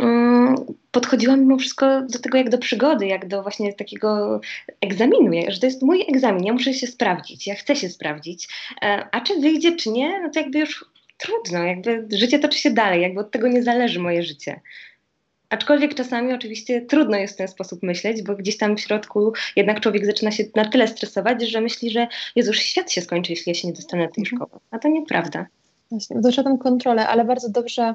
Mm, 0.00 0.54
podchodziłam 0.90 1.40
mimo 1.40 1.58
wszystko 1.58 2.02
do 2.02 2.18
tego 2.18 2.38
jak 2.38 2.50
do 2.50 2.58
przygody, 2.58 3.06
jak 3.06 3.28
do 3.28 3.42
właśnie 3.42 3.72
takiego 3.72 4.40
egzaminu, 4.80 5.30
że 5.48 5.60
to 5.60 5.66
jest 5.66 5.82
mój 5.82 6.04
egzamin, 6.08 6.44
ja 6.44 6.52
muszę 6.52 6.74
się 6.74 6.86
sprawdzić, 6.86 7.46
ja 7.46 7.54
chcę 7.54 7.76
się 7.76 7.88
sprawdzić, 7.88 8.48
e, 8.82 9.08
a 9.12 9.20
czy 9.20 9.40
wyjdzie, 9.40 9.76
czy 9.76 9.90
nie, 9.90 10.20
no 10.20 10.30
to 10.30 10.40
jakby 10.40 10.58
już 10.58 10.84
trudno, 11.16 11.64
jakby 11.64 12.08
życie 12.12 12.38
toczy 12.38 12.58
się 12.58 12.70
dalej, 12.70 13.02
jakby 13.02 13.20
od 13.20 13.30
tego 13.30 13.48
nie 13.48 13.62
zależy 13.62 14.00
moje 14.00 14.22
życie. 14.22 14.60
Aczkolwiek 15.48 15.94
czasami 15.94 16.32
oczywiście 16.32 16.80
trudno 16.80 17.16
jest 17.16 17.34
w 17.34 17.36
ten 17.36 17.48
sposób 17.48 17.82
myśleć, 17.82 18.22
bo 18.22 18.34
gdzieś 18.34 18.56
tam 18.56 18.76
w 18.76 18.80
środku 18.80 19.32
jednak 19.56 19.80
człowiek 19.80 20.06
zaczyna 20.06 20.30
się 20.30 20.44
na 20.54 20.64
tyle 20.64 20.88
stresować, 20.88 21.42
że 21.42 21.60
myśli, 21.60 21.90
że 21.90 22.06
Jezus, 22.36 22.56
świat 22.56 22.92
się 22.92 23.00
skończy, 23.00 23.32
jeśli 23.32 23.50
ja 23.50 23.54
się 23.54 23.68
nie 23.68 23.74
dostanę 23.74 24.06
do 24.06 24.14
tej 24.14 24.24
mhm. 24.24 24.36
szkoły. 24.36 24.60
A 24.70 24.78
to 24.78 24.88
nieprawda. 24.88 25.46
Właśnie, 25.90 26.20
doszedłem 26.20 26.58
kontrolę, 26.58 27.08
ale 27.08 27.24
bardzo 27.24 27.48
dobrze 27.48 27.94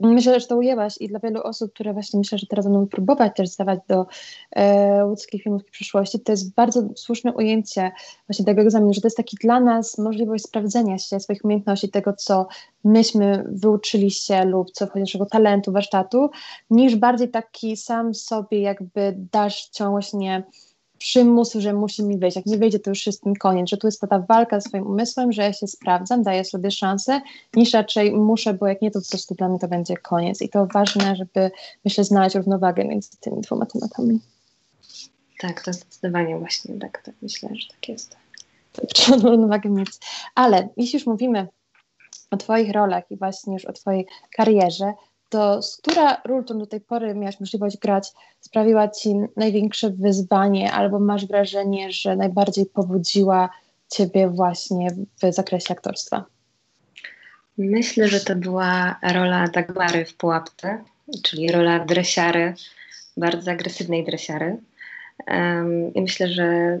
Myślę, 0.00 0.40
że 0.40 0.46
to 0.46 0.56
ujęłaś 0.56 0.94
i 1.00 1.08
dla 1.08 1.18
wielu 1.18 1.42
osób, 1.42 1.72
które 1.72 1.92
właśnie 1.92 2.18
myślę, 2.18 2.38
że 2.38 2.46
teraz 2.46 2.64
będą 2.64 2.86
próbować 2.86 3.36
też 3.36 3.48
zdawać 3.48 3.80
do 3.88 4.06
e, 4.50 5.06
łódzkich 5.06 5.42
filmów 5.42 5.62
w 5.62 5.70
przyszłości, 5.70 6.20
to 6.20 6.32
jest 6.32 6.54
bardzo 6.54 6.88
słuszne 6.96 7.32
ujęcie 7.32 7.92
właśnie 8.28 8.44
tego 8.44 8.62
egzaminu, 8.62 8.94
że 8.94 9.00
to 9.00 9.06
jest 9.06 9.16
taki 9.16 9.36
dla 9.40 9.60
nas 9.60 9.98
możliwość 9.98 10.44
sprawdzenia 10.44 10.98
się 10.98 11.20
swoich 11.20 11.44
umiejętności, 11.44 11.88
tego 11.88 12.12
co 12.12 12.46
myśmy 12.84 13.44
wyuczyli 13.48 14.10
się 14.10 14.44
lub 14.44 14.70
co 14.70 14.86
wchodzi 14.86 15.00
naszego 15.00 15.26
talentu, 15.26 15.72
warsztatu, 15.72 16.30
niż 16.70 16.96
bardziej 16.96 17.28
taki 17.28 17.76
sam 17.76 18.14
sobie 18.14 18.60
jakby 18.60 19.14
dasz 19.32 19.68
ciągłość 19.68 20.12
nie 20.12 20.44
przymus, 21.04 21.52
że 21.52 21.72
musi 21.72 22.02
mi 22.02 22.18
wyjść. 22.18 22.36
Jak 22.36 22.46
nie 22.46 22.58
wyjdzie, 22.58 22.78
to 22.78 22.90
już 22.90 23.06
jest 23.06 23.26
mi 23.26 23.36
koniec, 23.36 23.68
że 23.68 23.76
tu 23.76 23.86
jest 23.86 24.00
ta 24.00 24.18
walka 24.18 24.60
ze 24.60 24.68
swoim 24.68 24.86
umysłem, 24.86 25.32
że 25.32 25.42
ja 25.42 25.52
się 25.52 25.66
sprawdzam, 25.66 26.22
daję 26.22 26.44
sobie 26.44 26.70
szansę, 26.70 27.20
niż 27.54 27.72
raczej 27.72 28.12
muszę, 28.12 28.54
bo 28.54 28.66
jak 28.66 28.82
nie, 28.82 28.90
to 28.90 29.00
po 29.00 29.08
prostu 29.08 29.34
dla 29.34 29.48
mnie 29.48 29.58
to 29.58 29.68
będzie 29.68 29.96
koniec. 29.96 30.42
I 30.42 30.48
to 30.48 30.66
ważne, 30.66 31.16
żeby, 31.16 31.50
myślę, 31.84 32.04
znaleźć 32.04 32.36
równowagę 32.36 32.84
między 32.84 33.10
tymi 33.20 33.40
dwoma 33.40 33.66
tematami. 33.66 34.20
Tak, 35.38 35.64
to 35.64 35.72
zdecydowanie 35.72 36.38
właśnie 36.38 36.78
tak, 36.78 37.02
tak 37.02 37.14
myślę, 37.22 37.48
że 37.52 37.68
tak 37.68 37.88
jest. 37.88 38.16
Trzeba 38.94 39.30
równowagę 39.30 39.70
mieć. 39.70 39.90
Ale 40.34 40.68
jeśli 40.76 40.98
już 40.98 41.06
mówimy 41.06 41.48
o 42.30 42.36
Twoich 42.36 42.72
rolach 42.72 43.10
i 43.10 43.16
właśnie 43.16 43.52
już 43.52 43.64
o 43.64 43.72
Twojej 43.72 44.06
karierze, 44.36 44.92
to 45.34 45.60
która 45.78 46.20
ról, 46.24 46.44
którą 46.44 46.58
do 46.58 46.66
tej 46.66 46.80
pory 46.80 47.14
miałaś 47.14 47.40
możliwość 47.40 47.78
grać, 47.78 48.12
sprawiła 48.40 48.88
ci 48.88 49.14
największe 49.36 49.90
wyzwanie, 49.90 50.72
albo 50.72 50.98
masz 50.98 51.26
wrażenie, 51.26 51.92
że 51.92 52.16
najbardziej 52.16 52.66
pobudziła 52.66 53.50
ciebie 53.88 54.28
właśnie 54.28 54.90
w 55.22 55.34
zakresie 55.34 55.74
aktorstwa? 55.74 56.24
Myślę, 57.58 58.08
że 58.08 58.20
to 58.20 58.36
była 58.36 58.98
rola 59.12 59.48
Dagmary 59.48 60.04
w 60.04 60.14
Pułapce, 60.14 60.84
czyli 61.22 61.52
rola 61.52 61.84
dresiary, 61.84 62.54
bardzo 63.16 63.50
agresywnej 63.50 64.04
dresiary. 64.04 64.56
Um, 65.26 65.94
I 65.94 66.02
myślę, 66.02 66.28
że 66.28 66.78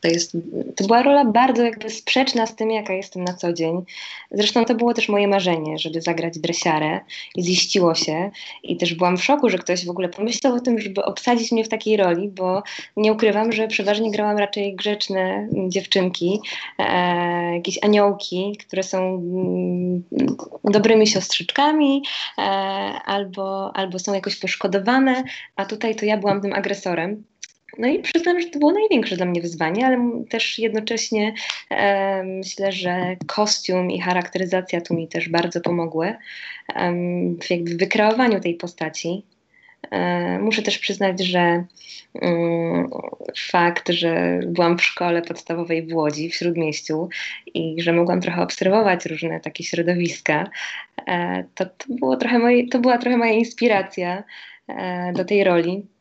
to, 0.00 0.08
jest, 0.08 0.36
to 0.76 0.84
była 0.86 1.02
rola 1.02 1.24
bardzo 1.24 1.62
jakby 1.62 1.90
sprzeczna 1.90 2.46
z 2.46 2.56
tym, 2.56 2.70
jaka 2.70 2.92
jestem 2.92 3.24
na 3.24 3.34
co 3.34 3.52
dzień. 3.52 3.84
Zresztą 4.30 4.64
to 4.64 4.74
było 4.74 4.94
też 4.94 5.08
moje 5.08 5.28
marzenie, 5.28 5.78
żeby 5.78 6.00
zagrać 6.00 6.38
dresiarę 6.38 7.00
i 7.36 7.42
ziściło 7.42 7.94
się. 7.94 8.30
I 8.62 8.76
też 8.76 8.94
byłam 8.94 9.16
w 9.16 9.24
szoku, 9.24 9.50
że 9.50 9.58
ktoś 9.58 9.86
w 9.86 9.90
ogóle 9.90 10.08
pomyślał 10.08 10.54
o 10.54 10.60
tym, 10.60 10.78
żeby 10.78 11.04
obsadzić 11.04 11.52
mnie 11.52 11.64
w 11.64 11.68
takiej 11.68 11.96
roli, 11.96 12.28
bo 12.28 12.62
nie 12.96 13.12
ukrywam, 13.12 13.52
że 13.52 13.68
przeważnie 13.68 14.10
grałam 14.10 14.38
raczej 14.38 14.76
grzeczne 14.76 15.48
dziewczynki, 15.68 16.40
e, 16.78 17.54
jakieś 17.54 17.84
aniołki, 17.84 18.56
które 18.66 18.82
są 18.82 19.14
mm, 19.14 20.02
dobrymi 20.64 21.06
siostrzyczkami 21.06 22.02
e, 22.38 22.42
albo, 23.04 23.76
albo 23.76 23.98
są 23.98 24.14
jakoś 24.14 24.36
poszkodowane, 24.36 25.24
a 25.56 25.64
tutaj 25.64 25.96
to 25.96 26.04
ja 26.04 26.16
byłam 26.16 26.40
tym 26.40 26.52
agresorem. 26.52 27.24
No 27.78 27.88
i 27.88 27.98
przyznam, 27.98 28.40
że 28.40 28.48
to 28.48 28.58
było 28.58 28.72
największe 28.72 29.16
dla 29.16 29.26
mnie 29.26 29.40
wyzwanie, 29.40 29.86
ale 29.86 30.22
też 30.28 30.58
jednocześnie 30.58 31.34
e, 31.70 32.22
myślę, 32.24 32.72
że 32.72 33.16
kostium 33.26 33.90
i 33.90 34.00
charakteryzacja 34.00 34.80
tu 34.80 34.94
mi 34.94 35.08
też 35.08 35.28
bardzo 35.28 35.60
pomogły 35.60 36.06
e, 36.74 36.92
w 37.42 37.50
jakby 37.50 37.76
wykreowaniu 37.76 38.40
tej 38.40 38.54
postaci. 38.54 39.24
E, 39.90 40.38
muszę 40.38 40.62
też 40.62 40.78
przyznać, 40.78 41.20
że 41.20 41.64
mm, 42.22 42.90
fakt, 43.50 43.88
że 43.88 44.40
byłam 44.46 44.78
w 44.78 44.82
szkole 44.84 45.22
podstawowej 45.22 45.86
w 45.86 45.94
Łodzi, 45.94 46.30
w 46.30 46.34
Śródmieściu 46.34 47.08
i 47.54 47.82
że 47.82 47.92
mogłam 47.92 48.20
trochę 48.20 48.42
obserwować 48.42 49.06
różne 49.06 49.40
takie 49.40 49.64
środowiska, 49.64 50.50
e, 51.06 51.44
to, 51.54 51.66
to, 51.66 51.84
było 51.88 52.16
trochę 52.16 52.38
moje, 52.38 52.68
to 52.68 52.78
była 52.78 52.98
trochę 52.98 53.16
moja 53.16 53.32
inspiracja 53.32 54.24
e, 54.68 55.12
do 55.12 55.24
tej 55.24 55.44
roli. 55.44 55.93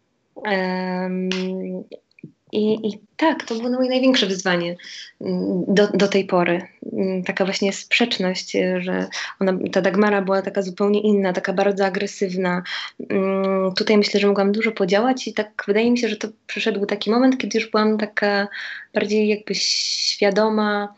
I, 2.54 2.88
I, 2.88 3.00
tak, 3.18 3.44
to 3.44 3.56
było 3.56 3.70
moje 3.70 3.90
największe 3.90 4.26
wyzwanie 4.26 4.76
mm, 5.22 5.66
do, 5.68 5.88
do 5.88 6.08
tej 6.08 6.26
pory. 6.26 6.62
Mm, 6.94 7.24
taka 7.24 7.46
właśnie 7.46 7.74
sprzeczność, 7.74 8.52
że 8.80 9.08
ona, 9.40 9.54
ta 9.72 9.82
Dagmara 9.82 10.22
była 10.22 10.42
taka 10.42 10.62
zupełnie 10.62 11.02
inna, 11.02 11.34
taka 11.34 11.54
bardzo 11.54 11.86
agresywna. 11.86 12.64
Mm, 13.10 13.74
tutaj 13.74 13.98
myślę, 13.98 14.20
że 14.20 14.28
mogłam 14.28 14.52
dużo 14.52 14.72
podziałać 14.72 15.28
i 15.28 15.34
tak 15.34 15.64
wydaje 15.68 15.92
mi 15.92 15.98
się, 15.98 16.10
że 16.10 16.16
to 16.16 16.28
przyszedł 16.48 16.86
taki 16.86 17.12
moment, 17.12 17.38
kiedy 17.38 17.60
już 17.60 17.72
byłam 17.72 17.98
taka 17.98 18.48
bardziej 18.94 19.28
jakby 19.28 19.56
świadoma 19.56 20.96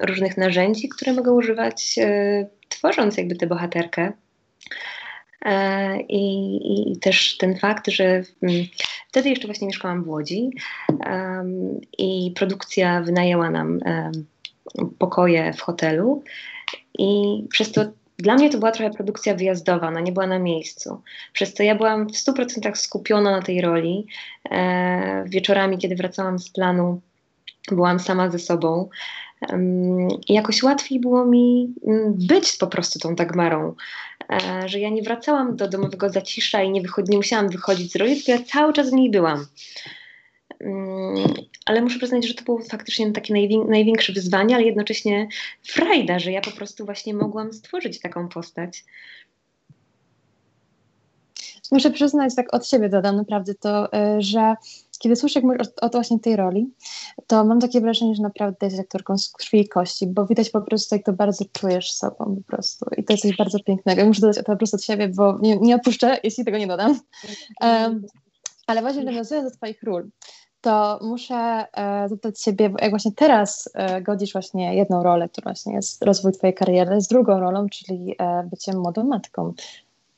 różnych 0.00 0.36
narzędzi, 0.36 0.88
które 0.88 1.12
mogę 1.12 1.32
używać, 1.32 1.98
e, 1.98 2.46
tworząc 2.68 3.16
jakby 3.16 3.36
tę 3.36 3.46
bohaterkę. 3.46 4.12
E, 5.44 6.00
I, 6.00 6.92
I, 6.92 6.98
też 6.98 7.36
ten 7.36 7.58
fakt, 7.58 7.90
że 7.90 8.04
mm, 8.04 8.66
wtedy 9.08 9.28
jeszcze 9.28 9.48
właśnie 9.48 9.66
mieszkałam 9.66 10.04
w 10.04 10.08
Łodzi 10.08 10.50
i 11.98 12.32
produkcja 12.36 13.02
wynajęła 13.02 13.50
nam 13.50 13.80
pokoje 14.98 15.52
w 15.52 15.60
hotelu 15.60 16.22
i 16.98 17.44
przez 17.50 17.72
to 17.72 17.84
dla 18.18 18.34
mnie 18.34 18.50
to 18.50 18.58
była 18.58 18.72
trochę 18.72 18.90
produkcja 18.90 19.34
wyjazdowa, 19.34 19.88
ona 19.88 20.00
nie 20.00 20.12
była 20.12 20.26
na 20.26 20.38
miejscu. 20.38 21.02
Przez 21.32 21.54
to 21.54 21.62
ja 21.62 21.74
byłam 21.74 22.08
w 22.08 22.12
100% 22.12 22.74
skupiona 22.74 23.30
na 23.30 23.42
tej 23.42 23.60
roli. 23.60 24.06
E, 24.50 25.24
wieczorami, 25.26 25.78
kiedy 25.78 25.96
wracałam 25.96 26.38
z 26.38 26.50
planu, 26.50 27.00
byłam 27.72 28.00
sama 28.00 28.30
ze 28.30 28.38
sobą. 28.38 28.88
Jakoś 30.28 30.62
łatwiej 30.62 31.00
było 31.00 31.26
mi 31.26 31.74
mm, 31.86 32.14
być 32.16 32.56
po 32.56 32.66
prostu 32.66 32.98
tą 32.98 33.14
Dagmarą, 33.14 33.74
e, 34.30 34.68
że 34.68 34.80
ja 34.80 34.90
nie 34.90 35.02
wracałam 35.02 35.56
do 35.56 35.68
domowego 35.68 36.10
zacisza 36.10 36.62
i 36.62 36.70
nie, 36.70 36.82
nie 37.08 37.16
musiałam 37.16 37.48
wychodzić 37.48 37.92
z 37.92 37.96
roli, 37.96 38.16
tylko 38.16 38.32
ja 38.32 38.46
cały 38.52 38.72
czas 38.72 38.90
w 38.90 38.92
niej 38.92 39.10
byłam. 39.10 39.46
Ale 41.66 41.82
muszę 41.82 41.98
przyznać, 41.98 42.26
że 42.26 42.34
to 42.34 42.44
było 42.44 42.62
faktycznie 42.70 43.12
takie 43.12 43.34
najwię- 43.34 43.68
największe 43.68 44.12
wyzwanie, 44.12 44.54
ale 44.54 44.64
jednocześnie 44.64 45.28
frajda, 45.62 46.18
że 46.18 46.32
ja 46.32 46.40
po 46.40 46.50
prostu 46.50 46.84
właśnie 46.84 47.14
mogłam 47.14 47.52
stworzyć 47.52 48.00
taką 48.00 48.28
postać. 48.28 48.84
Muszę 51.72 51.90
przyznać, 51.90 52.34
tak 52.34 52.54
od 52.54 52.68
siebie 52.68 52.88
dodam 52.88 53.16
naprawdę 53.16 53.54
to, 53.54 53.92
e, 53.92 54.22
że 54.22 54.54
kiedy 54.98 55.16
słyszę 55.16 55.40
o, 55.40 55.86
o 55.86 55.88
właśnie 55.88 56.20
tej 56.20 56.36
roli, 56.36 56.70
to 57.26 57.44
mam 57.44 57.60
takie 57.60 57.80
wrażenie, 57.80 58.14
że 58.14 58.22
naprawdę 58.22 58.66
jest 58.66 58.80
aktorką 58.80 59.18
z 59.18 59.32
krwi 59.32 59.60
i 59.60 59.68
kości, 59.68 60.06
bo 60.06 60.26
widać 60.26 60.50
po 60.50 60.60
prostu, 60.60 60.94
jak 60.94 61.04
to 61.04 61.12
bardzo 61.12 61.44
czujesz 61.52 61.92
sobą 61.92 62.36
po 62.36 62.42
prostu. 62.46 62.86
I 62.96 63.04
to 63.04 63.12
jest 63.12 63.22
coś 63.22 63.36
bardzo 63.36 63.58
pięknego. 63.60 64.06
muszę 64.06 64.20
dodać 64.20 64.36
to 64.36 64.42
po 64.42 64.56
prostu 64.56 64.76
od 64.76 64.84
siebie, 64.84 65.08
bo 65.08 65.38
nie, 65.42 65.56
nie 65.56 65.76
opuszczę, 65.76 66.18
jeśli 66.22 66.44
tego 66.44 66.58
nie 66.58 66.66
dodam. 66.66 67.00
Um, 67.60 68.06
ale 68.66 68.80
właśnie 68.80 69.04
nawiązując 69.04 69.50
do 69.50 69.56
Twoich 69.56 69.82
ról, 69.82 70.10
to 70.64 70.98
muszę 71.02 71.66
e, 71.72 72.08
zapytać 72.08 72.40
Ciebie, 72.40 72.72
jak 72.80 72.90
właśnie 72.90 73.12
teraz 73.12 73.70
e, 73.74 74.02
godzisz 74.02 74.32
właśnie 74.32 74.76
jedną 74.76 75.02
rolę, 75.02 75.28
która 75.28 75.44
właśnie 75.44 75.74
jest 75.74 76.04
rozwój 76.04 76.32
Twojej 76.32 76.54
kariery, 76.54 77.00
z 77.00 77.08
drugą 77.08 77.40
rolą, 77.40 77.68
czyli 77.68 78.14
e, 78.18 78.48
byciem 78.50 78.78
młodą 78.78 79.04
matką 79.04 79.52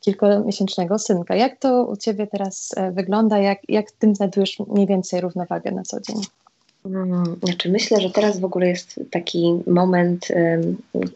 kilkumiesięcznego 0.06 0.98
synka. 0.98 1.36
Jak 1.36 1.58
to 1.58 1.84
u 1.84 1.96
Ciebie 1.96 2.26
teraz 2.26 2.70
e, 2.76 2.92
wygląda? 2.92 3.38
Jak, 3.38 3.58
jak 3.68 3.90
tym 3.90 4.14
znajdujesz 4.14 4.58
mniej 4.58 4.86
więcej 4.86 5.20
równowagę 5.20 5.70
na 5.70 5.82
co 5.82 6.00
dzień? 6.00 6.16
Hmm, 6.82 7.36
znaczy 7.42 7.70
myślę, 7.70 8.00
że 8.00 8.10
teraz 8.10 8.40
w 8.40 8.44
ogóle 8.44 8.68
jest 8.68 9.00
taki 9.10 9.60
moment, 9.66 10.28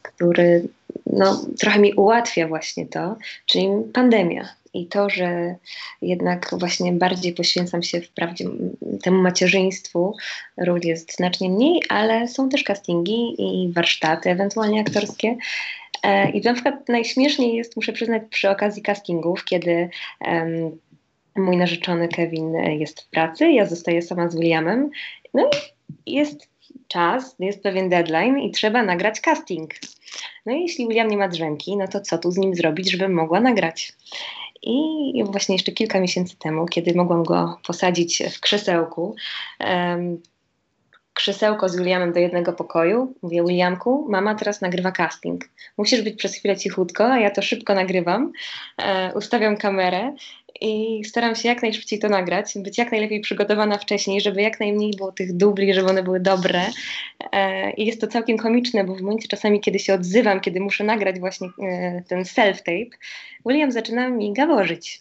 który 0.02 0.68
no, 1.06 1.40
trochę 1.58 1.78
mi 1.78 1.94
ułatwia 1.94 2.48
właśnie 2.48 2.86
to, 2.86 3.16
czyli 3.46 3.68
pandemia. 3.92 4.48
I 4.74 4.86
to, 4.86 5.10
że 5.10 5.54
jednak 6.02 6.54
właśnie 6.58 6.92
bardziej 6.92 7.32
poświęcam 7.32 7.82
się 7.82 8.00
wprawdzie 8.00 8.44
temu 9.02 9.22
macierzyństwu, 9.22 10.16
ról 10.56 10.80
jest 10.84 11.16
znacznie 11.16 11.50
mniej, 11.50 11.82
ale 11.88 12.28
są 12.28 12.48
też 12.48 12.64
castingi 12.64 13.34
i 13.38 13.72
warsztaty 13.72 14.30
ewentualnie 14.30 14.80
aktorskie, 14.80 15.36
I 16.34 16.40
na 16.40 16.54
przykład 16.54 16.88
najśmieszniej 16.88 17.54
jest, 17.56 17.76
muszę 17.76 17.92
przyznać, 17.92 18.22
przy 18.30 18.50
okazji 18.50 18.82
castingów, 18.82 19.44
kiedy 19.44 19.88
um, 20.20 20.78
mój 21.36 21.56
narzeczony 21.56 22.08
Kevin 22.08 22.54
jest 22.54 23.00
w 23.00 23.10
pracy, 23.10 23.50
ja 23.50 23.66
zostaję 23.66 24.02
sama 24.02 24.28
z 24.28 24.36
Williamem, 24.36 24.90
no 25.34 25.50
i 26.06 26.12
jest 26.12 26.48
czas, 26.88 27.36
jest 27.38 27.62
pewien 27.62 27.88
deadline 27.88 28.38
i 28.38 28.50
trzeba 28.50 28.82
nagrać 28.82 29.20
casting. 29.20 29.74
No 30.46 30.52
i 30.52 30.60
jeśli 30.60 30.88
William 30.88 31.08
nie 31.08 31.16
ma 31.16 31.28
drzemki, 31.28 31.76
no 31.76 31.88
to 31.88 32.00
co 32.00 32.18
tu 32.18 32.30
z 32.30 32.36
nim 32.36 32.54
zrobić, 32.54 32.90
żebym 32.90 33.14
mogła 33.14 33.40
nagrać? 33.40 33.92
I 34.62 35.24
właśnie 35.24 35.54
jeszcze 35.54 35.72
kilka 35.72 36.00
miesięcy 36.00 36.36
temu, 36.38 36.66
kiedy 36.66 36.94
mogłam 36.94 37.22
go 37.22 37.58
posadzić 37.66 38.22
w 38.32 38.40
krzesełku, 38.40 39.16
krzesełko 41.20 41.68
z 41.68 41.76
Williamem 41.76 42.12
do 42.12 42.20
jednego 42.20 42.52
pokoju. 42.52 43.14
Mówię, 43.22 43.42
Williamku, 43.44 44.06
mama 44.08 44.34
teraz 44.34 44.60
nagrywa 44.60 44.92
casting. 44.92 45.48
Musisz 45.78 46.02
być 46.02 46.16
przez 46.16 46.34
chwilę 46.34 46.56
cichutko, 46.56 47.12
a 47.12 47.18
ja 47.18 47.30
to 47.30 47.42
szybko 47.42 47.74
nagrywam. 47.74 48.32
E, 48.78 49.12
ustawiam 49.14 49.56
kamerę 49.56 50.14
i 50.60 51.02
staram 51.04 51.34
się 51.34 51.48
jak 51.48 51.62
najszybciej 51.62 51.98
to 51.98 52.08
nagrać, 52.08 52.52
być 52.56 52.78
jak 52.78 52.92
najlepiej 52.92 53.20
przygotowana 53.20 53.78
wcześniej, 53.78 54.20
żeby 54.20 54.42
jak 54.42 54.60
najmniej 54.60 54.92
było 54.96 55.12
tych 55.12 55.36
dubli, 55.36 55.74
żeby 55.74 55.88
one 55.88 56.02
były 56.02 56.20
dobre. 56.20 56.62
E, 57.32 57.70
I 57.70 57.86
jest 57.86 58.00
to 58.00 58.06
całkiem 58.06 58.38
komiczne, 58.38 58.84
bo 58.84 58.94
w 58.94 59.00
momencie 59.00 59.28
czasami, 59.28 59.60
kiedy 59.60 59.78
się 59.78 59.94
odzywam, 59.94 60.40
kiedy 60.40 60.60
muszę 60.60 60.84
nagrać 60.84 61.20
właśnie 61.20 61.48
e, 61.62 62.02
ten 62.08 62.22
self-tape, 62.22 62.90
William 63.46 63.72
zaczyna 63.72 64.08
mi 64.08 64.32
gaworzyć. 64.32 65.00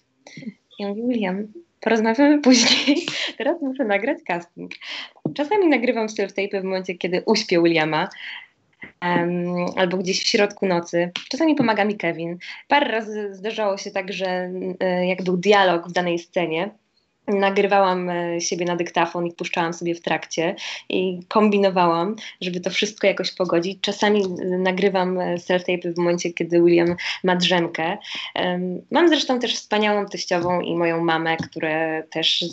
Ja 0.80 0.88
mówię, 0.88 1.04
William, 1.08 1.48
porozmawiamy 1.80 2.42
później. 2.48 3.06
Teraz 3.38 3.62
muszę 3.62 3.86
nagrać 3.86 4.18
casting. 4.28 4.72
Czasami 5.34 5.68
nagrywam 5.68 6.08
self-tape 6.08 6.62
w 6.62 6.64
momencie, 6.64 6.96
kiedy 6.96 7.24
uśpię 7.26 7.62
Williama. 7.64 8.10
Um, 9.02 9.46
albo 9.76 9.98
gdzieś 9.98 10.24
w 10.24 10.28
środku 10.28 10.68
nocy. 10.68 11.12
Czasami 11.30 11.56
pomaga 11.56 11.86
mi 11.86 11.98
Kevin. 11.98 12.38
Parę 12.68 12.92
razy 12.92 13.36
zdarzało 13.36 13.78
się 13.78 13.92
tak, 13.92 14.14
że 14.14 14.52
y, 14.84 15.06
jak 15.06 15.24
był 15.24 15.38
dialog 15.38 15.90
w 15.90 15.92
danej 15.92 16.20
scenie, 16.20 16.70
nagrywałam 17.30 18.10
e, 18.10 18.42
siebie 18.42 18.66
na 18.66 18.76
dyktafon 18.76 19.26
i 19.26 19.32
puszczałam 19.32 19.74
sobie 19.74 19.96
w 19.96 20.02
trakcie 20.02 20.56
i 20.90 21.20
kombinowałam, 21.28 22.16
żeby 22.42 22.60
to 22.60 22.70
wszystko 22.70 23.08
jakoś 23.08 23.32
pogodzić. 23.32 23.78
Czasami 23.82 24.24
e, 24.24 24.46
nagrywam 24.58 25.20
e, 25.20 25.36
self-tape 25.36 25.94
w 25.94 25.98
momencie, 25.98 26.34
kiedy 26.34 26.62
William 26.64 26.96
ma 27.24 27.36
drzemkę. 27.36 27.98
Mam 28.92 29.10
zresztą 29.10 29.40
też 29.40 29.56
wspaniałą 29.56 30.06
teściową 30.06 30.62
i 30.62 30.76
moją 30.76 31.04
mamę, 31.04 31.38
które 31.38 32.04
też 32.12 32.46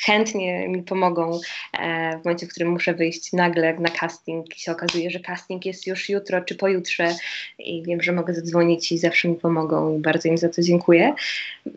chętnie 0.00 0.68
mi 0.68 0.82
pomogą 0.82 1.40
e, 1.72 2.18
w 2.18 2.24
momencie, 2.24 2.46
w 2.46 2.50
którym 2.50 2.70
muszę 2.70 2.94
wyjść 2.94 3.32
nagle 3.32 3.74
na 3.78 3.88
casting 3.88 4.56
i 4.56 4.60
się 4.60 4.72
okazuje, 4.72 5.10
że 5.10 5.20
casting 5.20 5.66
jest 5.66 5.86
już 5.86 6.08
jutro 6.08 6.40
czy 6.40 6.54
pojutrze 6.54 7.14
i 7.58 7.82
wiem, 7.82 8.02
że 8.02 8.12
mogę 8.12 8.34
zadzwonić 8.34 8.92
i 8.92 8.98
zawsze 8.98 9.28
mi 9.28 9.34
pomogą 9.34 9.98
i 9.98 10.00
bardzo 10.00 10.28
im 10.28 10.38
za 10.38 10.48
to 10.48 10.62
dziękuję. 10.62 11.14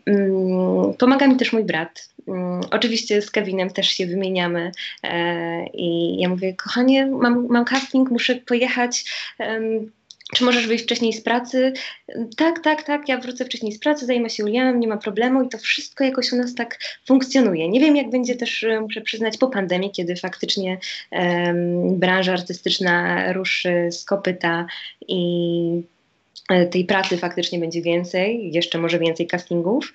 Mm, 0.06 0.94
pomaga 0.98 1.26
mi 1.26 1.36
też 1.36 1.52
mój 1.52 1.64
brat. 1.64 2.08
Mm, 2.28 2.60
oczywiście 2.70 3.22
z 3.22 3.30
Kevinem 3.30 3.70
też 3.70 3.88
się 3.88 4.06
wymieniamy 4.06 4.72
e, 5.02 5.66
i 5.66 6.18
ja 6.20 6.28
mówię, 6.28 6.54
kochanie, 6.54 7.06
mam, 7.06 7.46
mam 7.48 7.64
casting, 7.64 8.10
muszę 8.10 8.34
pojechać 8.34 9.04
czy 10.34 10.44
możesz 10.44 10.66
wyjść 10.66 10.84
wcześniej 10.84 11.12
z 11.12 11.20
pracy? 11.20 11.72
Tak, 12.36 12.60
tak, 12.60 12.82
tak, 12.82 13.08
ja 13.08 13.18
wrócę 13.18 13.44
wcześniej 13.44 13.72
z 13.72 13.78
pracy, 13.78 14.06
zajmę 14.06 14.30
się 14.30 14.42
Julianem, 14.42 14.80
nie 14.80 14.88
ma 14.88 14.96
problemu 14.96 15.42
i 15.42 15.48
to 15.48 15.58
wszystko 15.58 16.04
jakoś 16.04 16.32
u 16.32 16.36
nas 16.36 16.54
tak 16.54 16.78
funkcjonuje. 17.06 17.68
Nie 17.68 17.80
wiem, 17.80 17.96
jak 17.96 18.10
będzie 18.10 18.36
też, 18.36 18.64
e, 18.64 18.80
muszę 18.80 19.00
przyznać, 19.00 19.38
po 19.38 19.48
pandemii, 19.48 19.90
kiedy 19.90 20.16
faktycznie 20.16 20.78
um, 21.10 21.98
branża 21.98 22.32
artystyczna 22.32 23.32
ruszy 23.32 23.88
z 23.92 24.04
kopyta 24.04 24.66
i 25.08 25.82
tej 26.70 26.84
pracy 26.84 27.18
faktycznie 27.18 27.58
będzie 27.58 27.82
więcej, 27.82 28.52
jeszcze 28.52 28.78
może 28.78 28.98
więcej 28.98 29.26
castingów. 29.26 29.92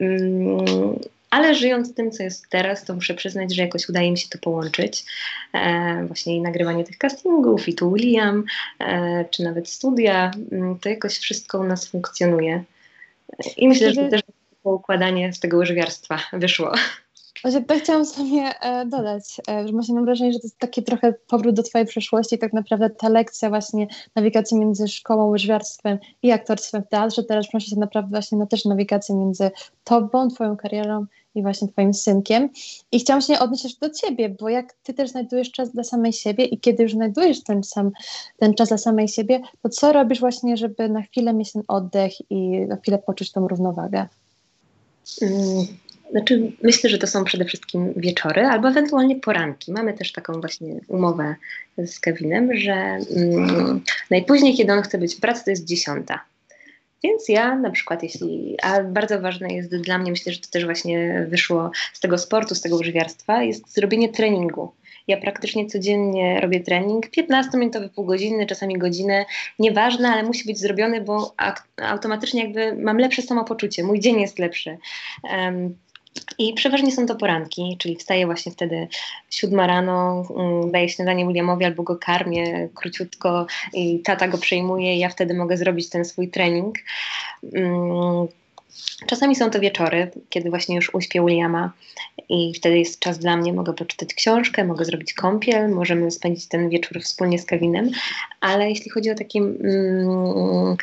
Um, 0.00 0.98
ale 1.30 1.54
żyjąc 1.54 1.94
tym, 1.94 2.10
co 2.10 2.22
jest 2.22 2.48
teraz, 2.48 2.84
to 2.84 2.94
muszę 2.94 3.14
przyznać, 3.14 3.54
że 3.54 3.62
jakoś 3.62 3.88
udaje 3.88 4.10
mi 4.10 4.18
się 4.18 4.28
to 4.28 4.38
połączyć. 4.38 5.04
E, 5.54 6.04
właśnie 6.06 6.36
i 6.36 6.40
nagrywanie 6.40 6.84
tych 6.84 6.98
castingów, 6.98 7.68
i 7.68 7.74
tu 7.74 7.92
William, 7.92 8.44
e, 8.80 9.24
czy 9.30 9.42
nawet 9.42 9.68
studia, 9.68 10.30
mm, 10.52 10.78
to 10.78 10.88
jakoś 10.88 11.18
wszystko 11.18 11.58
u 11.58 11.64
nas 11.64 11.88
funkcjonuje. 11.88 12.64
I 13.56 13.68
myślę, 13.68 13.94
że 13.94 14.08
też 14.08 14.20
poukładanie 14.62 15.32
z 15.32 15.40
tego 15.40 15.56
łyżwiarstwa 15.56 16.18
wyszło. 16.32 16.72
Właśnie 17.42 17.64
to 17.64 17.74
chciałam 17.74 18.04
sobie 18.04 18.60
e, 18.60 18.86
dodać, 18.86 19.40
e, 19.48 19.68
że 19.68 19.94
mam 19.94 20.04
wrażenie, 20.04 20.32
że 20.32 20.38
to 20.38 20.46
jest 20.46 20.58
taki 20.58 20.82
trochę 20.82 21.12
powrót 21.12 21.54
do 21.54 21.62
twojej 21.62 21.86
przeszłości 21.86 22.38
tak 22.38 22.52
naprawdę 22.52 22.90
ta 22.90 23.08
lekcja 23.08 23.48
właśnie 23.48 23.86
nawigacji 24.16 24.58
między 24.58 24.88
szkołą, 24.88 25.30
łyżwiarstwem 25.30 25.98
i 26.22 26.32
aktorstwem 26.32 26.82
w 26.82 26.88
teatrze 26.88 27.24
teraz 27.24 27.48
przenosi 27.48 27.70
się 27.70 27.76
naprawdę 27.76 28.10
właśnie 28.10 28.38
na 28.38 28.46
też 28.46 28.64
nawigację 28.64 29.14
między 29.14 29.50
tobą, 29.84 30.28
twoją 30.28 30.56
karierą 30.56 31.06
i 31.34 31.42
właśnie 31.42 31.68
twoim 31.68 31.94
synkiem. 31.94 32.48
I 32.92 32.98
chciałam 33.00 33.20
się 33.20 33.38
odnieść 33.38 33.78
do 33.78 33.90
ciebie, 33.90 34.28
bo 34.28 34.48
jak 34.48 34.72
ty 34.82 34.94
też 34.94 35.10
znajdujesz 35.10 35.50
czas 35.50 35.72
dla 35.72 35.84
samej 35.84 36.12
siebie 36.12 36.44
i 36.44 36.60
kiedy 36.60 36.82
już 36.82 36.92
znajdujesz 36.92 37.42
ten, 37.42 37.64
sam, 37.64 37.90
ten 38.38 38.54
czas 38.54 38.68
dla 38.68 38.78
samej 38.78 39.08
siebie, 39.08 39.40
to 39.62 39.68
co 39.68 39.92
robisz 39.92 40.20
właśnie, 40.20 40.56
żeby 40.56 40.88
na 40.88 41.02
chwilę 41.02 41.32
mieć 41.34 41.52
ten 41.52 41.62
oddech 41.68 42.30
i 42.30 42.50
na 42.50 42.76
chwilę 42.76 42.98
poczuć 42.98 43.32
tą 43.32 43.48
równowagę? 43.48 44.06
Znaczy, 46.10 46.52
myślę, 46.62 46.90
że 46.90 46.98
to 46.98 47.06
są 47.06 47.24
przede 47.24 47.44
wszystkim 47.44 47.92
wieczory 47.96 48.46
albo 48.46 48.68
ewentualnie 48.68 49.16
poranki. 49.16 49.72
Mamy 49.72 49.94
też 49.94 50.12
taką 50.12 50.40
właśnie 50.40 50.80
umowę 50.88 51.34
z 51.78 52.00
Kevinem, 52.00 52.56
że 52.56 52.72
mm, 53.16 53.80
najpóźniej, 54.10 54.56
kiedy 54.56 54.72
on 54.72 54.82
chce 54.82 54.98
być 54.98 55.14
w 55.14 55.20
pracy, 55.20 55.44
to 55.44 55.50
jest 55.50 55.64
dziesiąta. 55.64 56.24
Więc 57.04 57.28
ja 57.28 57.56
na 57.56 57.70
przykład, 57.70 58.02
jeśli, 58.02 58.56
a 58.62 58.82
bardzo 58.82 59.20
ważne 59.20 59.48
jest 59.54 59.76
dla 59.76 59.98
mnie, 59.98 60.10
myślę, 60.10 60.32
że 60.32 60.38
to 60.38 60.48
też 60.50 60.64
właśnie 60.64 61.26
wyszło 61.28 61.70
z 61.92 62.00
tego 62.00 62.18
sportu, 62.18 62.54
z 62.54 62.60
tego 62.60 62.76
używiarstwa, 62.76 63.42
jest 63.42 63.74
zrobienie 63.74 64.08
treningu. 64.08 64.72
Ja 65.08 65.20
praktycznie 65.20 65.66
codziennie 65.66 66.40
robię 66.40 66.60
trening, 66.60 67.06
15-minutowy, 67.06 67.88
pół 67.88 68.04
godziny, 68.04 68.46
czasami 68.46 68.78
godzinę, 68.78 69.24
nieważne, 69.58 70.08
ale 70.08 70.22
musi 70.22 70.44
być 70.46 70.58
zrobiony, 70.58 71.00
bo 71.00 71.34
automatycznie 71.76 72.44
jakby 72.44 72.82
mam 72.82 72.98
lepsze 72.98 73.22
samopoczucie, 73.22 73.84
mój 73.84 74.00
dzień 74.00 74.20
jest 74.20 74.38
lepszy. 74.38 74.78
Um, 75.22 75.76
i 76.38 76.54
przeważnie 76.54 76.92
są 76.92 77.06
to 77.06 77.14
poranki, 77.14 77.76
czyli 77.78 77.96
wstaję 77.96 78.26
właśnie 78.26 78.52
wtedy 78.52 78.88
siódma 79.30 79.66
rano, 79.66 80.24
mm, 80.36 80.70
daję 80.72 80.88
śniadanie 80.88 81.26
Williamowi 81.26 81.64
albo 81.64 81.82
go 81.82 81.96
karmię 81.96 82.68
króciutko 82.74 83.46
i 83.72 84.00
tata 84.00 84.28
go 84.28 84.38
przejmuje 84.38 84.96
i 84.96 84.98
ja 84.98 85.08
wtedy 85.08 85.34
mogę 85.34 85.56
zrobić 85.56 85.88
ten 85.88 86.04
swój 86.04 86.28
trening. 86.28 86.78
Mm, 87.54 88.26
czasami 89.06 89.36
są 89.36 89.50
to 89.50 89.60
wieczory, 89.60 90.10
kiedy 90.28 90.50
właśnie 90.50 90.76
już 90.76 90.94
uśpię 90.94 91.20
Williama 91.26 91.72
i 92.28 92.54
wtedy 92.54 92.78
jest 92.78 92.98
czas 92.98 93.18
dla 93.18 93.36
mnie, 93.36 93.52
mogę 93.52 93.72
poczytać 93.72 94.14
książkę, 94.14 94.64
mogę 94.64 94.84
zrobić 94.84 95.14
kąpiel, 95.14 95.68
możemy 95.68 96.10
spędzić 96.10 96.48
ten 96.48 96.68
wieczór 96.68 97.00
wspólnie 97.02 97.38
z 97.38 97.44
Kevinem, 97.44 97.90
ale 98.40 98.68
jeśli 98.68 98.90
chodzi 98.90 99.10
o 99.10 99.14
takie 99.14 99.38
mm, 99.38 100.76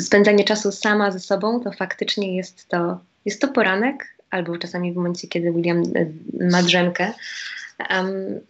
spędzanie 0.00 0.44
czasu 0.44 0.72
sama 0.72 1.10
ze 1.10 1.20
sobą, 1.20 1.60
to 1.60 1.72
faktycznie 1.72 2.36
jest 2.36 2.68
to, 2.68 2.98
jest 3.24 3.40
to 3.40 3.48
poranek, 3.48 4.21
albo 4.32 4.58
czasami 4.58 4.92
w 4.92 4.96
momencie, 4.96 5.28
kiedy 5.28 5.52
William 5.52 5.82
ma 6.50 6.62
drzemkę. 6.62 7.12
Um, 7.90 8.40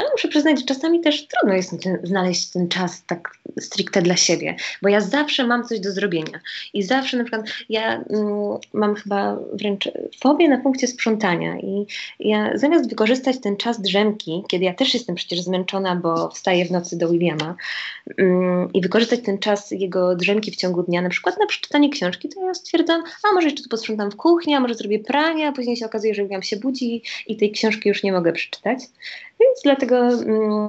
ale 0.00 0.10
muszę 0.12 0.28
przyznać, 0.28 0.58
że 0.60 0.66
czasami 0.66 1.00
też 1.00 1.26
trudno 1.26 1.56
jest 1.56 1.82
ten, 1.82 1.98
znaleźć 2.02 2.50
ten 2.50 2.68
czas 2.68 3.04
tak 3.06 3.30
stricte 3.60 4.02
dla 4.02 4.16
siebie, 4.16 4.56
bo 4.82 4.88
ja 4.88 5.00
zawsze 5.00 5.46
mam 5.46 5.64
coś 5.64 5.80
do 5.80 5.92
zrobienia 5.92 6.40
i 6.74 6.82
zawsze 6.82 7.16
na 7.16 7.24
przykład 7.24 7.46
ja 7.68 7.94
mm, 7.94 8.58
mam 8.72 8.94
chyba 8.94 9.38
wręcz 9.52 9.88
fobię 10.20 10.48
na 10.48 10.58
punkcie 10.58 10.86
sprzątania 10.86 11.58
i 11.58 11.86
ja 12.20 12.58
zamiast 12.58 12.90
wykorzystać 12.90 13.40
ten 13.40 13.56
czas 13.56 13.80
drzemki, 13.80 14.44
kiedy 14.48 14.64
ja 14.64 14.74
też 14.74 14.94
jestem 14.94 15.14
przecież 15.14 15.40
zmęczona, 15.40 15.96
bo 15.96 16.28
wstaję 16.28 16.64
w 16.64 16.70
nocy 16.70 16.98
do 16.98 17.08
Williama 17.08 17.54
mm, 18.18 18.72
i 18.72 18.80
wykorzystać 18.80 19.20
ten 19.20 19.38
czas 19.38 19.70
jego 19.70 20.16
drzemki 20.16 20.50
w 20.50 20.56
ciągu 20.56 20.82
dnia, 20.82 21.02
na 21.02 21.08
przykład 21.08 21.38
na 21.40 21.46
przeczytanie 21.46 21.90
książki, 21.90 22.28
to 22.28 22.46
ja 22.46 22.54
stwierdzam, 22.54 23.02
a 23.30 23.34
może 23.34 23.46
jeszcze 23.46 23.62
tu 23.62 23.68
posprzątam 23.68 24.10
w 24.10 24.16
kuchni, 24.16 24.54
a 24.54 24.60
może 24.60 24.74
zrobię 24.74 24.98
pranie, 24.98 25.48
a 25.48 25.52
później 25.52 25.76
się 25.76 25.86
okazuje, 25.86 26.14
że 26.14 26.22
William 26.22 26.42
się 26.42 26.56
budzi 26.56 27.02
i 27.26 27.36
tej 27.36 27.50
książki 27.50 27.88
już 27.88 28.02
nie 28.02 28.12
mogę 28.12 28.32
przeczytać. 28.32 28.78
Więc 29.40 29.60
dlatego 29.64 29.89
mm, 29.96 30.68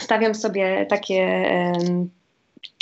stawiam 0.00 0.34
sobie 0.34 0.86
takie, 0.88 1.22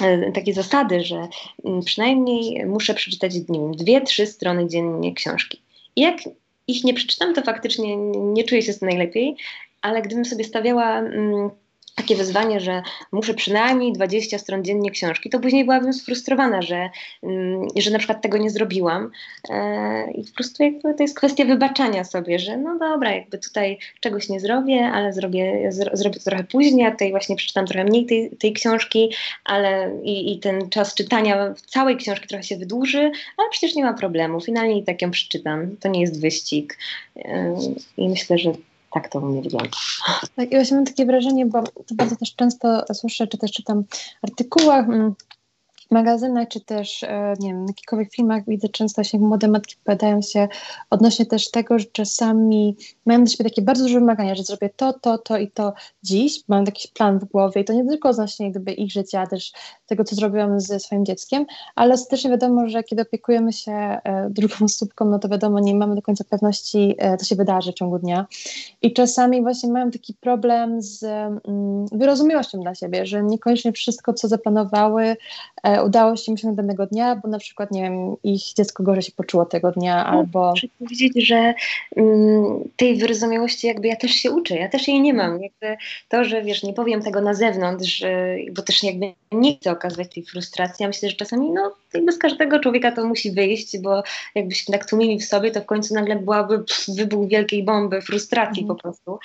e, 0.03 0.33
takie 0.35 0.55
zasady, 0.55 1.05
że 1.05 1.29
mm, 1.65 1.83
przynajmniej 1.85 2.67
muszę 2.67 2.95
przeczytać 2.95 3.35
nie 3.49 3.71
dwie, 3.77 4.01
trzy 4.01 4.27
strony 4.27 4.69
dziennie 4.69 5.15
książki. 5.15 5.63
I 5.97 6.01
jak 6.01 6.17
ich 6.67 6.85
nie 6.85 6.95
przeczytam, 6.95 7.35
to 7.35 7.43
faktycznie 7.43 7.97
nie 8.15 8.45
czuję 8.45 8.63
się 8.63 8.73
z 8.73 8.79
tym 8.79 8.89
najlepiej, 8.89 9.37
ale 9.83 10.03
gdybym 10.03 10.25
sobie 10.25 10.45
stawiała 10.45 10.99
mm, 10.99 11.51
takie 11.97 12.17
wyzwanie, 12.17 12.61
że 12.61 12.83
muszę 13.13 13.35
przynajmniej 13.35 13.93
20 13.93 14.39
stron 14.39 14.65
dziennie 14.65 14.91
książki, 14.91 15.31
to 15.31 15.41
później 15.41 15.65
byłabym 15.65 15.93
sfrustrowana, 15.93 16.63
że, 16.63 16.91
mm, 17.23 17.69
że 17.77 17.91
na 17.91 17.99
przykład 17.99 18.23
tego 18.23 18.39
nie 18.39 18.51
zrobiłam. 18.51 19.11
E, 19.51 20.11
I 20.11 20.25
po 20.25 20.35
prostu 20.35 20.63
jakby 20.63 20.95
to 20.95 21.03
jest 21.03 21.17
kwestia 21.17 21.45
wybaczania 21.45 22.05
sobie, 22.05 22.39
że 22.39 22.57
no 22.57 22.79
dobra, 22.79 23.15
jakby 23.15 23.39
tutaj 23.39 23.79
czegoś 24.01 24.29
nie 24.29 24.41
zrobię, 24.41 24.87
ale 24.87 25.13
zrobię, 25.13 25.73
zrobię 25.73 26.19
to 26.19 26.25
trochę 26.25 26.45
później, 26.45 26.87
a 26.87 26.91
tutaj 26.91 27.11
właśnie 27.11 27.37
przeczytam 27.37 27.67
trochę 27.67 27.85
mniej 27.85 28.07
tej, 28.07 28.31
tej 28.31 28.53
książki, 28.53 29.13
ale 29.45 29.91
i, 30.03 30.33
i 30.33 30.39
ten 30.39 30.71
czas 30.71 30.95
czytania 30.95 31.55
całej 31.67 31.97
książki 31.97 32.29
trochę 32.29 32.45
się 32.45 32.57
wydłuży, 32.57 33.11
ale 33.37 33.49
przecież 33.51 33.75
nie 33.75 33.85
ma 33.85 33.95
problemu. 33.95 34.41
Finalnie 34.41 34.79
i 34.79 34.85
tak 34.85 35.03
ją 35.03 35.11
przeczytam. 35.11 35.77
To 35.77 35.89
nie 35.89 36.01
jest 36.01 36.21
wyścig. 36.21 36.79
E, 37.17 37.57
I 37.97 38.09
myślę, 38.09 38.39
że 38.39 38.53
tak 38.93 39.09
to 39.09 39.19
u 39.19 39.27
mnie 39.27 39.43
wygląda. 39.43 39.71
I 40.39 40.49
właśnie 40.51 40.77
mam 40.77 40.87
takie 40.87 41.07
wrażenie, 41.07 41.47
bo 41.47 41.63
to 41.63 41.95
bardzo 41.95 42.17
też 42.17 42.35
często 42.35 42.85
słyszę, 42.95 43.27
czy 43.27 43.39
też 43.39 43.53
czytam 43.53 43.85
w 43.85 44.25
artykułach, 44.25 44.87
mm, 45.91 46.05
magazynach, 46.05 46.49
czy 46.49 46.61
też, 46.61 47.03
e, 47.03 47.35
nie 47.41 47.49
wiem, 47.49 47.67
w 47.67 47.69
jakichkolwiek 47.69 48.15
filmach 48.15 48.43
widzę 48.49 48.69
często 48.69 49.05
się 49.05 49.19
młode 49.19 49.49
matki 49.49 49.77
wypowiadają 49.77 50.23
się 50.23 50.49
odnośnie 50.91 51.27
też 51.27 51.51
tego, 51.51 51.79
że 51.79 51.85
czasami 51.93 52.77
mają 53.07 53.25
do 53.25 53.31
siebie 53.31 53.51
takie 53.51 53.63
bardzo 53.63 53.83
duże 53.83 54.01
wymagania, 54.01 54.35
że 54.35 54.43
zrobię 54.43 54.71
to, 54.77 54.93
to, 54.93 55.19
to 55.19 55.39
i 55.39 55.51
to 55.51 55.73
dziś, 56.03 56.41
mam 56.49 56.65
jakiś 56.65 56.87
plan 56.87 57.19
w 57.19 57.25
głowie 57.25 57.61
i 57.61 57.65
to 57.65 57.73
nie 57.73 57.85
tylko 57.87 58.09
odnośnie 58.09 58.51
gdyby 58.51 58.73
ich 58.73 58.93
życia, 58.93 59.27
też 59.27 59.53
tego, 59.87 60.05
co 60.05 60.17
zrobiłam 60.17 60.61
ze 60.61 60.81
swoim 60.81 61.05
dzieckiem, 61.05 61.47
ale 61.75 61.95
ostatecznie 61.95 62.31
wiadomo, 62.31 62.69
że 62.69 62.83
kiedy 62.83 63.03
opiekujemy 63.03 63.53
się 63.53 63.73
e, 63.73 64.31
drugą 64.31 64.55
osóbką, 64.65 65.05
no 65.05 65.19
to 65.19 65.29
wiadomo, 65.29 65.61
nie 65.61 65.75
mamy 65.75 65.95
do 65.95 66.03
końca 66.03 66.25
pewności, 66.25 66.95
e, 66.99 67.17
co 67.17 67.25
się 67.25 67.37
wydarzy 67.37 67.73
w 67.73 67.75
ciągu 67.75 67.99
dnia. 67.99 68.27
I 68.83 68.93
czasami 68.93 69.43
właśnie 69.43 69.73
mają 69.73 69.91
taki 69.91 70.15
problem 70.15 70.83
z 70.83 71.03
mm, 71.05 71.87
wyrozumiałością 71.93 72.61
dla 72.61 72.75
siebie, 72.75 73.07
że 73.07 73.23
niekoniecznie 73.23 73.73
wszystko, 73.73 74.13
co 74.13 74.29
zaplanowały, 74.29 75.17
udało 75.85 76.17
się 76.17 76.33
im 76.33 76.55
danego 76.55 76.87
dnia, 76.87 77.17
bo 77.17 77.29
na 77.29 77.39
przykład, 77.39 77.71
nie 77.71 77.83
wiem, 77.83 78.17
ich 78.25 78.43
dziecko 78.57 78.83
gorzej 78.83 79.03
się 79.03 79.13
poczuło 79.13 79.45
tego 79.45 79.73
dnia, 79.73 79.97
no, 79.97 80.07
albo... 80.07 80.51
Muszę 80.51 80.67
powiedzieć, 80.79 81.27
że 81.27 81.55
mm, 81.97 82.69
tej 82.77 82.97
wyrozumiałości 82.97 83.67
jakby 83.67 83.89
ja 83.89 83.97
też 83.97 84.11
się 84.11 84.31
uczę, 84.31 84.57
ja 84.57 84.69
też 84.69 84.89
jej 84.89 85.01
nie 85.01 85.15
mam. 85.15 85.43
Jakby 85.43 85.77
to, 86.09 86.25
że 86.25 86.43
wiesz, 86.43 86.63
nie 86.63 86.73
powiem 86.73 87.03
tego 87.03 87.21
na 87.21 87.35
zewnątrz, 87.35 87.97
że, 87.97 88.37
bo 88.53 88.63
też 88.63 88.83
jakby 88.83 89.13
nie 89.33 89.57
chcę 89.57 89.71
okazywać 89.71 90.15
tej 90.15 90.25
frustracji, 90.25 90.83
ja 90.83 90.89
myślę, 90.89 91.09
że 91.09 91.17
czasami 91.17 91.51
no 91.51 91.73
jakby 91.95 92.13
z 92.13 92.19
każdego 92.19 92.61
człowieka 92.61 92.93
to 92.93 93.07
musi 93.07 93.33
wyjść, 93.33 93.79
bo 93.79 94.03
jakbyśmy 94.35 94.73
tak 94.73 94.89
tłumili 94.89 95.19
w 95.19 95.25
sobie, 95.25 95.51
to 95.51 95.61
w 95.61 95.67
końcu 95.67 95.95
nagle 95.95 96.17
byłaby 96.17 96.59
pff, 96.59 96.97
wybuch 96.97 97.29
wielkiej 97.29 97.65
bomby, 97.65 98.01
frustracji 98.01 98.63
mm. 98.63 98.77
po 98.77 98.83
prostu. 98.83 99.19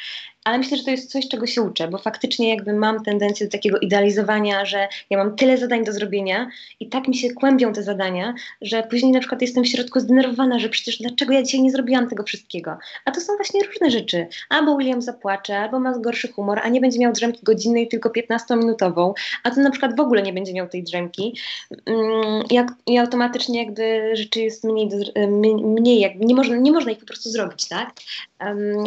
Ale 0.43 0.57
myślę, 0.57 0.77
że 0.77 0.83
to 0.83 0.91
jest 0.91 1.11
coś, 1.11 1.27
czego 1.27 1.47
się 1.47 1.61
uczę, 1.61 1.87
bo 1.87 1.97
faktycznie 1.97 2.49
jakby 2.49 2.73
mam 2.73 3.03
tendencję 3.03 3.45
do 3.45 3.51
takiego 3.51 3.79
idealizowania, 3.79 4.65
że 4.65 4.87
ja 5.09 5.17
mam 5.17 5.35
tyle 5.35 5.57
zadań 5.57 5.83
do 5.83 5.93
zrobienia, 5.93 6.49
i 6.79 6.89
tak 6.89 7.07
mi 7.07 7.15
się 7.15 7.33
kłębią 7.33 7.73
te 7.73 7.83
zadania, 7.83 8.33
że 8.61 8.83
później 8.83 9.11
na 9.11 9.19
przykład 9.19 9.41
jestem 9.41 9.63
w 9.63 9.67
środku 9.67 9.99
zdenerwowana, 9.99 10.59
że 10.59 10.69
przecież 10.69 10.97
dlaczego 10.97 11.33
ja 11.33 11.43
dzisiaj 11.43 11.61
nie 11.61 11.71
zrobiłam 11.71 12.09
tego 12.09 12.23
wszystkiego. 12.23 12.77
A 13.05 13.11
to 13.11 13.21
są 13.21 13.35
właśnie 13.35 13.63
różne 13.63 13.91
rzeczy. 13.91 14.27
Albo 14.49 14.77
William 14.77 15.01
zapłacze, 15.01 15.59
albo 15.59 15.79
ma 15.79 15.99
gorszy 15.99 16.27
humor, 16.27 16.59
a 16.63 16.69
nie 16.69 16.81
będzie 16.81 16.99
miał 16.99 17.13
drzemki 17.13 17.39
godzinnej, 17.43 17.87
tylko 17.87 18.09
15-minutową, 18.09 19.13
a 19.43 19.51
to 19.51 19.61
na 19.61 19.71
przykład 19.71 19.95
w 19.97 19.99
ogóle 19.99 20.21
nie 20.21 20.33
będzie 20.33 20.53
miał 20.53 20.67
tej 20.67 20.83
drzemki. 20.83 21.37
Mm, 21.85 22.43
I 22.87 22.97
automatycznie 22.97 23.63
jakby 23.63 24.11
rzeczy 24.13 24.41
jest 24.41 24.63
mniej, 24.63 24.89
mniej 25.63 25.99
jakby 25.99 26.25
nie 26.25 26.35
można, 26.35 26.55
nie 26.55 26.71
można 26.71 26.91
ich 26.91 26.99
po 26.99 27.05
prostu 27.05 27.29
zrobić, 27.29 27.67
tak? 27.67 27.89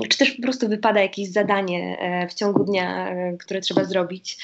Czy 0.09 0.19
też 0.19 0.31
po 0.31 0.43
prostu 0.43 0.69
wypada 0.69 1.03
jakieś 1.03 1.29
zadanie 1.29 1.99
e, 1.99 2.29
w 2.29 2.35
ciągu 2.35 2.65
dnia, 2.65 3.09
e, 3.09 3.37
które 3.37 3.61
trzeba 3.61 3.85
zrobić 3.85 4.39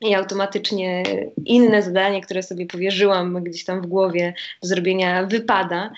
i 0.00 0.14
automatycznie 0.14 1.02
inne 1.44 1.82
zadanie, 1.82 2.20
które 2.20 2.42
sobie 2.42 2.66
powierzyłam 2.66 3.44
gdzieś 3.44 3.64
tam 3.64 3.82
w 3.82 3.86
głowie 3.86 4.34
do 4.62 4.68
zrobienia, 4.68 5.26
wypada. 5.26 5.92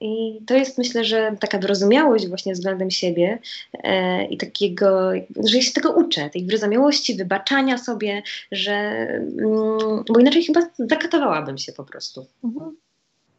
I 0.00 0.40
to 0.46 0.54
jest 0.54 0.78
myślę, 0.78 1.04
że 1.04 1.36
taka 1.40 1.58
wyrozumiałość 1.58 2.28
właśnie 2.28 2.52
względem 2.52 2.90
siebie 2.90 3.38
e, 3.74 4.24
i 4.24 4.36
takiego, 4.36 5.10
że 5.44 5.56
ja 5.56 5.62
się 5.62 5.72
tego 5.72 5.92
uczę, 5.92 6.30
tej 6.30 6.44
wyrozumiałości, 6.44 7.14
wybaczania 7.14 7.78
sobie, 7.78 8.22
że, 8.52 8.72
mm, 8.72 10.04
bo 10.08 10.20
inaczej 10.20 10.44
chyba 10.44 10.60
zakatowałabym 10.78 11.58
się 11.58 11.72
po 11.72 11.84
prostu. 11.84 12.26
Mhm. 12.44 12.76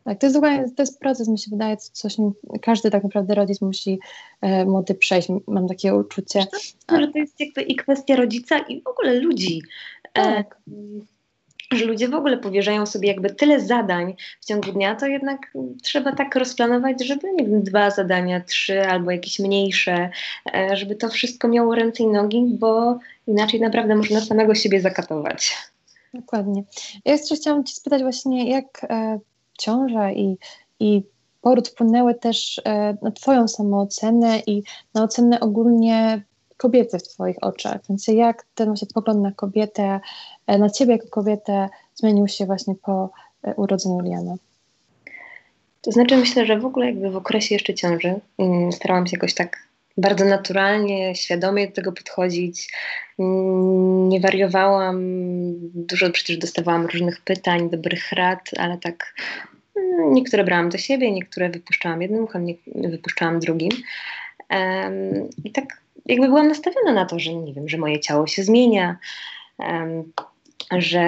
Tak, 0.04 0.20
to 0.20 0.28
jest 0.28 0.42
to 0.76 0.84
jest 0.84 1.00
proces, 1.00 1.28
mi 1.28 1.40
się 1.40 1.52
wydaje, 1.52 1.78
coś 1.78 2.16
każdy 2.62 2.92
tak 2.92 3.04
naprawdę 3.04 3.36
rodzic 3.36 3.62
musi 3.62 4.00
e, 4.42 4.66
młody 4.66 4.96
przejść, 4.96 5.28
mam 5.48 5.68
takie 5.68 5.96
uczucie. 5.96 6.46
że 7.00 7.08
to 7.08 7.20
jest 7.20 7.40
jakby 7.40 7.62
i 7.62 7.76
kwestia 7.76 8.16
rodzica 8.16 8.60
i 8.60 8.82
w 8.82 8.88
ogóle 8.88 9.14
ludzi. 9.14 9.62
E, 10.14 10.24
tak. 10.24 10.58
E, 10.68 11.78
że 11.78 11.86
ludzie 11.86 12.08
w 12.08 12.16
ogóle 12.16 12.38
powierzają 12.38 12.86
sobie 12.86 13.08
jakby 13.08 13.30
tyle 13.30 13.60
zadań 13.60 14.16
w 14.42 14.46
ciągu 14.46 14.72
dnia, 14.72 14.96
to 14.96 15.08
jednak 15.08 15.54
trzeba 15.84 16.16
tak 16.16 16.36
rozplanować, 16.36 17.06
żeby 17.06 17.34
nie 17.34 17.46
wiem, 17.46 17.64
dwa 17.64 17.90
zadania, 17.90 18.42
trzy 18.42 18.88
albo 18.88 19.12
jakieś 19.12 19.40
mniejsze, 19.40 20.10
e, 20.54 20.78
żeby 20.78 20.96
to 20.96 21.10
wszystko 21.10 21.48
miało 21.48 21.76
ręce 21.76 22.04
i 22.04 22.08
nogi, 22.08 22.46
bo 22.60 23.00
inaczej 23.28 23.60
naprawdę 23.60 23.96
można 23.96 24.22
samego 24.22 24.56
siebie 24.56 24.82
zakatować. 24.82 25.58
Dokładnie. 26.14 26.64
Ja 27.06 27.12
jeszcze 27.12 27.36
chciałam 27.36 27.64
Ci 27.64 27.76
spytać 27.76 28.02
właśnie, 28.02 28.50
jak 28.50 28.84
e, 28.90 29.20
ciąża 29.62 30.12
i, 30.12 30.38
i 30.80 31.04
poród 31.42 31.70
wpłynęły 31.70 32.16
też 32.16 32.62
e, 32.66 32.98
na 33.02 33.12
Twoją 33.12 33.48
samoocenę 33.48 34.40
i 34.48 34.64
na 34.94 35.04
ocenę 35.04 35.40
ogólnie 35.40 36.24
kobiety 36.58 37.00
w 37.00 37.04
Twoich 37.04 37.38
oczach. 37.42 37.82
Więc 37.90 38.08
jak 38.08 38.46
ten 38.56 38.68
właśnie 38.68 38.88
pogląd 38.94 39.22
na 39.22 39.32
kobietę, 39.32 40.00
e, 40.48 40.58
na 40.58 40.70
Ciebie 40.70 40.92
jako 40.92 41.08
kobietę 41.10 41.70
zmienił 41.96 42.28
się 42.28 42.46
właśnie 42.46 42.76
po 42.76 43.10
e, 43.44 43.56
urodzeniu 43.56 44.00
Liana? 44.00 44.36
To 45.82 45.92
znaczy 45.92 46.18
myślę, 46.18 46.46
że 46.46 46.60
w 46.60 46.66
ogóle 46.66 46.86
jakby 46.86 47.12
w 47.12 47.18
okresie 47.18 47.56
jeszcze 47.56 47.74
ciąży 47.74 48.20
mm, 48.38 48.72
starałam 48.72 49.08
się 49.08 49.18
jakoś 49.18 49.34
tak 49.34 49.71
bardzo 49.98 50.26
naturalnie, 50.26 51.16
świadomie 51.16 51.68
do 51.68 51.74
tego 51.74 51.92
podchodzić. 51.92 52.74
Mm, 53.20 54.10
nie 54.10 54.20
wariowałam, 54.20 55.00
dużo 55.74 56.10
przecież 56.10 56.38
dostawałam 56.38 56.86
różnych 56.86 57.22
pytań, 57.22 57.70
dobrych 57.70 58.12
rad, 58.12 58.50
ale 58.58 58.78
tak 58.78 59.16
mm, 59.76 60.14
niektóre 60.14 60.44
brałam 60.44 60.70
do 60.70 60.78
siebie, 60.78 61.12
niektóre 61.12 61.50
wypuszczałam 61.50 62.02
jednym 62.02 62.24
uchem, 62.24 62.46
wypuszczałam 62.76 63.40
drugim. 63.40 63.72
I 65.44 65.52
tak 65.52 65.82
jakby 66.06 66.28
byłam 66.28 66.48
nastawiona 66.48 66.94
na 66.94 67.06
to, 67.06 67.20
że 67.20 67.34
nie 67.34 67.54
wiem, 67.54 67.70
że 67.70 67.78
moje 67.78 68.00
ciało 68.00 68.28
się 68.28 68.44
zmienia, 68.44 68.98
że 70.78 71.02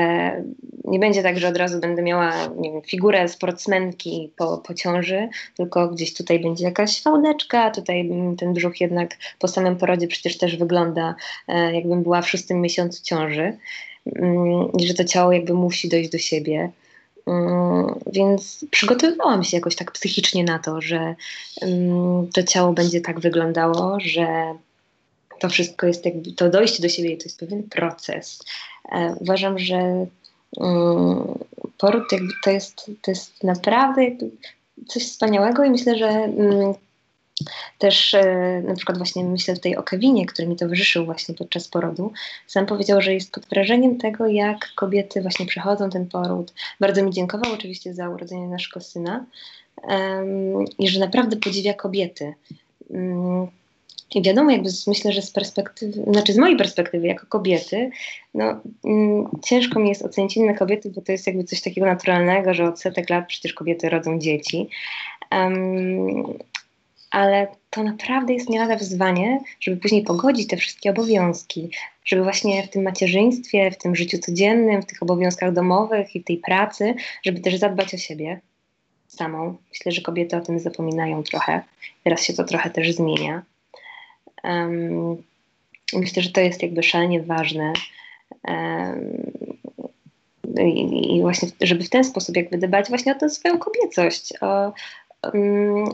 nie 0.86 1.00
będzie 1.00 1.24
tak, 1.24 1.40
że 1.40 1.48
od 1.48 1.58
razu 1.58 1.80
będę 1.80 2.02
miała 2.02 2.34
nie 2.58 2.72
wiem, 2.72 2.82
figurę 2.82 3.28
sportsmenki 3.28 4.32
po, 4.38 4.58
po 4.58 4.74
ciąży, 4.74 5.30
tylko 5.58 5.88
gdzieś 5.88 6.14
tutaj 6.14 6.40
będzie 6.40 6.66
jakaś 6.66 7.02
fałdeczka, 7.02 7.72
tutaj 7.72 8.10
ten 8.38 8.54
brzuch 8.54 8.82
jednak 8.82 9.18
po 9.40 9.48
samym 9.48 9.76
porodzie 9.76 10.08
przecież 10.08 10.38
też 10.38 10.58
wygląda, 10.58 11.16
e, 11.48 11.76
jakbym 11.76 12.04
była 12.04 12.22
w 12.22 12.30
szóstym 12.30 12.62
miesiącu 12.62 13.04
ciąży 13.04 13.58
mm, 14.16 14.72
i 14.80 14.88
że 14.88 14.94
to 14.94 15.04
ciało 15.04 15.32
jakby 15.32 15.54
musi 15.54 15.90
dojść 15.90 16.10
do 16.10 16.18
siebie. 16.18 16.72
Mm, 17.28 18.00
więc 18.12 18.66
przygotowywałam 18.72 19.44
się 19.44 19.58
jakoś 19.58 19.76
tak 19.76 19.92
psychicznie 19.92 20.44
na 20.44 20.60
to, 20.60 20.82
że 20.82 21.16
mm, 21.62 22.28
to 22.34 22.44
ciało 22.44 22.74
będzie 22.74 23.02
tak 23.02 23.20
wyglądało, 23.20 23.98
że 24.00 24.56
to 25.44 25.50
wszystko 25.50 25.88
jest 25.88 26.06
jakby, 26.06 26.32
to 26.32 26.50
dojście 26.50 26.82
do 26.84 26.90
siebie 26.90 27.18
to 27.18 27.24
jest 27.24 27.40
pewien 27.40 27.64
proces. 27.64 28.40
E, 28.92 29.16
uważam, 29.20 29.60
że 29.60 30.06
um, 30.58 31.40
poród 31.78 32.12
jakby 32.12 32.34
to 32.44 32.52
jest, 32.52 32.92
to 33.02 33.12
jest 33.12 33.44
naprawdę 33.44 34.02
coś 34.88 35.06
wspaniałego 35.06 35.64
i 35.64 35.70
myślę, 35.70 35.98
że 35.98 36.08
um, 36.08 36.74
też 37.78 38.14
e, 38.14 38.62
na 38.68 38.76
przykład 38.76 38.98
właśnie 38.98 39.24
myślę 39.24 39.56
tutaj 39.56 39.76
o 39.76 39.84
Kevinie, 39.84 40.26
który 40.26 40.48
mi 40.48 40.56
towarzyszył 40.56 41.06
właśnie 41.06 41.36
podczas 41.36 41.68
porodu. 41.68 42.14
Sam 42.48 42.66
powiedział, 42.66 43.02
że 43.02 43.14
jest 43.14 43.32
pod 43.32 43.46
wrażeniem 43.46 43.98
tego, 43.98 44.28
jak 44.28 44.72
kobiety 44.76 45.22
właśnie 45.22 45.46
przechodzą 45.46 45.90
ten 45.90 46.08
poród. 46.08 46.54
Bardzo 46.80 47.04
mi 47.04 47.12
dziękował 47.12 47.54
oczywiście 47.54 47.94
za 47.94 48.10
urodzenie 48.10 48.48
naszego 48.48 48.80
syna 48.80 49.26
i 50.80 50.90
że 50.90 51.00
naprawdę 51.00 51.38
podziwia 51.38 51.74
kobiety. 51.74 52.34
Um, 52.90 53.48
i 54.16 54.22
wiadomo, 54.22 54.52
jakby 54.52 54.70
myślę, 54.88 55.12
że 55.12 55.22
z 55.22 55.32
perspektywy, 55.32 56.04
znaczy 56.04 56.34
z 56.34 56.38
mojej 56.38 56.58
perspektywy 56.58 57.08
jako 57.08 57.26
kobiety, 57.26 57.90
no 58.34 58.62
mm, 58.86 59.30
ciężko 59.44 59.80
mi 59.80 59.90
jest 59.90 60.06
ocenić 60.06 60.38
inne 60.38 60.54
kobiety, 60.54 60.90
bo 60.90 61.02
to 61.02 61.12
jest 61.12 61.28
jakby 61.28 61.44
coś 61.44 61.62
takiego 61.62 61.88
naturalnego, 61.88 62.54
że 62.54 62.70
od 62.70 62.82
setek 62.82 63.10
lat 63.10 63.28
przecież 63.28 63.54
kobiety 63.54 63.90
rodzą 63.90 64.20
dzieci. 64.20 64.70
Um, 65.32 66.38
ale 67.12 67.48
to 67.70 67.84
naprawdę 67.84 68.34
jest 68.34 68.50
nie 68.50 68.60
lada 68.60 68.76
wyzwanie, 68.76 69.40
żeby 69.60 69.78
później 69.78 70.04
pogodzić 70.04 70.48
te 70.48 70.58
wszystkie 70.58 70.90
obowiązki, 70.90 71.70
żeby 72.06 72.24
właśnie 72.24 72.64
w 72.64 72.70
tym 72.70 72.84
macierzyństwie, 72.84 73.72
w 73.72 73.78
tym 73.78 73.96
życiu 73.96 74.18
codziennym, 74.18 74.82
w 74.82 74.86
tych 74.86 75.04
obowiązkach 75.04 75.54
domowych 75.54 76.16
i 76.16 76.20
w 76.20 76.24
tej 76.24 76.38
pracy, 76.38 76.96
żeby 77.24 77.40
też 77.40 77.56
zadbać 77.56 77.94
o 77.94 77.98
siebie 77.98 78.42
samą. 79.08 79.58
Myślę, 79.70 79.92
że 79.92 80.02
kobiety 80.02 80.38
o 80.38 80.42
tym 80.42 80.60
zapominają 80.60 81.24
trochę. 81.24 81.62
Teraz 82.04 82.24
się 82.24 82.34
to 82.34 82.44
trochę 82.44 82.70
też 82.70 82.92
zmienia. 82.92 83.44
Myślę, 85.94 86.24
że 86.24 86.32
to 86.32 86.42
jest 86.42 86.62
jakby 86.62 86.84
szalenie 86.84 87.22
ważne. 87.22 87.74
I, 90.60 91.22
właśnie, 91.22 91.50
żeby 91.62 91.84
w 91.84 91.90
ten 91.90 92.04
sposób 92.04 92.36
jakby 92.36 92.58
dbać 92.58 92.90
właśnie 92.90 93.16
o 93.16 93.20
tę 93.20 93.30
swoją 93.30 93.58
kobiecość. 93.58 94.34
O, 94.42 94.74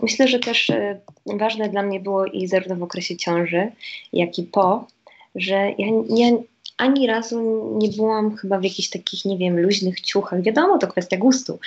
myślę, 0.02 0.28
że 0.28 0.40
też 0.40 0.70
y, 0.70 1.00
ważne 1.26 1.70
dla 1.70 1.84
mnie 1.84 2.00
było 2.00 2.26
i 2.26 2.48
zarówno 2.48 2.76
w 2.76 2.84
okresie 2.84 3.18
ciąży, 3.18 3.72
jak 4.14 4.40
i 4.40 4.44
po, 4.44 4.88
że 5.36 5.54
ja, 5.78 5.88
ja 6.10 6.38
ani 6.80 7.08
razu 7.08 7.70
nie 7.82 7.90
byłam 7.90 8.38
chyba 8.38 8.60
w 8.60 8.64
jakichś 8.64 8.90
takich, 8.90 9.26
nie 9.26 9.38
wiem, 9.38 9.60
luźnych 9.60 10.02
ciuchach. 10.02 10.42
Wiadomo, 10.42 10.78
to 10.78 10.88
kwestia 10.88 11.18
gustu 11.18 11.60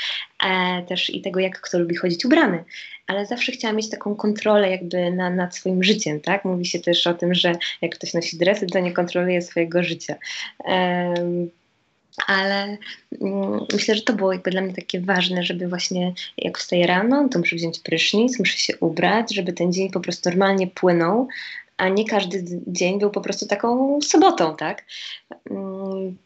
e, 0.44 0.82
też 0.82 1.10
i 1.10 1.20
tego, 1.20 1.40
jak 1.40 1.60
kto 1.60 1.78
lubi 1.78 1.96
chodzić 1.96 2.24
ubrany, 2.24 2.64
ale 3.06 3.26
zawsze 3.26 3.52
chciałam 3.52 3.76
mieć 3.76 3.90
taką 3.90 4.14
kontrolę 4.14 4.70
jakby 4.70 5.10
na, 5.10 5.30
nad 5.30 5.56
swoim 5.56 5.84
życiem, 5.84 6.20
tak? 6.20 6.44
Mówi 6.44 6.66
się 6.66 6.80
też 6.80 7.06
o 7.06 7.14
tym, 7.14 7.34
że 7.34 7.52
jak 7.82 7.94
ktoś 7.94 8.14
nosi 8.14 8.38
dresy, 8.38 8.66
to 8.66 8.80
nie 8.80 8.92
kontroluje 8.92 9.42
swojego 9.42 9.82
życia. 9.82 10.14
E, 10.64 11.14
ale 12.26 12.76
mm, 13.20 13.60
myślę, 13.72 13.94
że 13.94 14.02
to 14.02 14.12
było 14.12 14.32
jakby 14.32 14.50
dla 14.50 14.60
mnie 14.60 14.74
takie 14.74 15.00
ważne, 15.00 15.42
żeby 15.42 15.68
właśnie 15.68 16.12
jak 16.38 16.58
wstaję 16.58 16.86
rano, 16.86 17.28
to 17.28 17.38
muszę 17.38 17.56
wziąć 17.56 17.80
prysznic, 17.80 18.38
muszę 18.38 18.58
się 18.58 18.76
ubrać, 18.76 19.34
żeby 19.34 19.52
ten 19.52 19.72
dzień 19.72 19.90
po 19.90 20.00
prostu 20.00 20.28
normalnie 20.28 20.66
płynął, 20.66 21.28
a 21.82 21.88
nie 21.88 22.04
każdy 22.04 22.60
dzień 22.66 22.98
był 22.98 23.10
po 23.10 23.20
prostu 23.20 23.46
taką 23.46 24.00
sobotą, 24.00 24.56
tak? 24.56 24.84
Mm, 25.50 26.16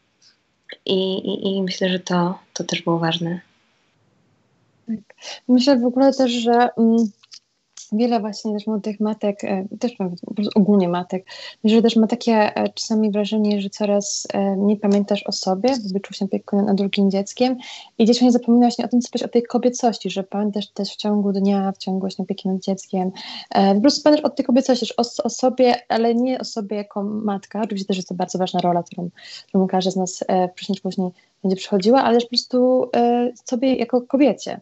I, 0.87 1.19
i, 1.19 1.57
i 1.57 1.63
myślę, 1.63 1.89
że 1.89 1.99
to, 2.01 2.39
to 2.53 2.65
też 2.65 2.83
było 2.83 2.99
ważne. 2.99 3.41
Tak. 4.87 5.17
Myślę 5.49 5.79
w 5.79 5.85
ogóle 5.85 6.13
też, 6.13 6.33
że 6.33 6.53
mm, 6.53 6.97
wiele 7.97 8.21
właśnie 8.21 8.53
też 8.53 8.67
młodych 8.67 9.01
matek, 9.01 9.45
e, 9.45 9.67
też 9.81 9.93
ogólnie 10.55 10.89
matek, 10.89 11.27
że 11.65 11.83
też 11.83 11.97
ma 11.97 12.07
takie 12.07 12.33
e, 12.33 12.69
czasami 12.69 13.11
wrażenie, 13.11 13.61
że 13.61 13.71
coraz 13.71 14.27
e, 14.33 14.57
mniej 14.57 14.77
pamiętasz 14.77 15.23
o 15.27 15.33
sobie, 15.33 15.71
wyczuł 15.93 16.15
się 16.15 16.25
opiekę 16.25 16.57
nad 16.57 16.77
drugim 16.77 17.11
dzieckiem. 17.11 17.57
I 17.99 18.05
gdzieś 18.05 18.21
nie 18.21 18.33
zapomina 18.33 18.67
właśnie 18.67 18.85
o 18.85 18.89
tym, 18.89 19.01
co 19.01 19.25
o 19.25 19.29
tej 19.29 19.43
kobiecości, 19.43 20.11
że 20.11 20.23
pamiętasz 20.23 20.69
też 20.69 20.93
w 20.93 20.97
ciągu 20.97 21.33
dnia, 21.33 21.73
w 21.73 21.79
ciągu 21.79 22.01
właśnie 22.01 22.23
opieki 22.23 22.49
nad 22.49 22.63
dzieckiem, 22.63 23.11
po 23.75 23.81
prostu 23.81 24.03
pamiętasz 24.03 24.25
o 24.25 24.31
tej 24.31 24.47
kobiecości, 24.47 24.87
o, 24.97 25.03
o 25.25 25.31
sobie, 25.31 25.75
ale 25.89 26.15
nie 26.15 26.39
o 26.39 26.45
sobie 26.45 26.77
jako 26.77 27.03
matka, 27.03 27.61
oczywiście 27.65 27.87
też 27.87 27.97
jest 27.97 28.09
to 28.09 28.15
bardzo 28.15 28.39
ważna 28.39 28.61
rola, 28.61 28.83
którą, 28.83 29.11
którą 29.49 29.67
każda 29.67 29.91
z 29.91 29.97
nas 29.97 30.25
wcześniej 30.53 30.79
później 30.83 31.11
będzie 31.43 31.57
przychodziła, 31.57 32.03
ale 32.03 32.15
też 32.15 32.25
po 32.25 32.29
prostu 32.29 32.91
sobie 33.45 33.75
jako 33.75 34.03
kobiecie. 34.03 34.61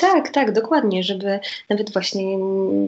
Tak, 0.00 0.28
tak, 0.28 0.52
dokładnie, 0.52 1.02
żeby 1.02 1.40
nawet 1.68 1.92
właśnie 1.92 2.38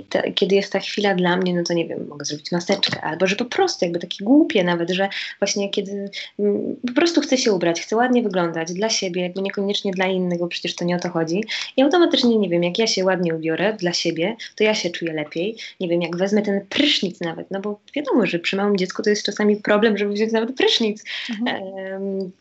te, 0.09 0.33
kiedy 0.33 0.55
jest 0.55 0.73
ta 0.73 0.81
chwila 0.81 1.15
dla 1.15 1.37
mnie, 1.37 1.55
no 1.55 1.63
to 1.63 1.75
nie 1.75 1.89
wiem, 1.89 2.07
mogę 2.09 2.25
zrobić 2.25 2.53
maseczkę, 2.53 3.01
albo 3.01 3.27
że 3.27 3.37
po 3.37 3.45
prostu 3.45 3.85
jakby 3.85 3.99
takie 3.99 4.25
głupie 4.25 4.65
nawet, 4.65 4.91
że 4.91 5.09
właśnie 5.41 5.71
kiedy 5.71 6.11
m, 6.39 6.77
po 6.87 6.93
prostu 6.93 7.21
chcę 7.21 7.39
się 7.39 7.53
ubrać, 7.53 7.81
chcę 7.81 7.97
ładnie 7.97 8.23
wyglądać 8.23 8.73
dla 8.73 8.89
siebie, 8.89 9.23
jakby 9.23 9.43
niekoniecznie 9.43 9.93
dla 9.93 10.07
innych, 10.07 10.39
bo 10.39 10.49
przecież 10.49 10.75
to 10.75 10.85
nie 10.85 10.97
o 10.97 10.99
to 10.99 11.09
chodzi. 11.09 11.45
I 11.77 11.83
automatycznie, 11.83 12.39
nie 12.39 12.49
wiem, 12.49 12.63
jak 12.63 12.79
ja 12.79 12.87
się 12.87 13.05
ładnie 13.05 13.35
ubiorę 13.35 13.73
dla 13.73 13.93
siebie, 13.93 14.37
to 14.57 14.65
ja 14.65 14.75
się 14.75 14.91
czuję 14.91 15.13
lepiej. 15.13 15.57
Nie 15.81 15.89
wiem, 15.89 16.03
jak 16.03 16.17
wezmę 16.17 16.43
ten 16.43 16.67
prysznic 16.69 17.21
nawet, 17.21 17.51
no 17.51 17.61
bo 17.61 17.81
wiadomo, 17.97 18.27
że 18.27 18.39
przy 18.39 18.57
małym 18.57 18.77
dziecku 18.77 19.03
to 19.03 19.11
jest 19.11 19.27
czasami 19.27 19.57
problem, 19.57 19.99
żeby 19.99 20.13
wziąć 20.13 20.33
nawet 20.33 20.57
prysznic. 20.57 21.05
Mhm. 21.31 21.63
Um, 21.63 22.33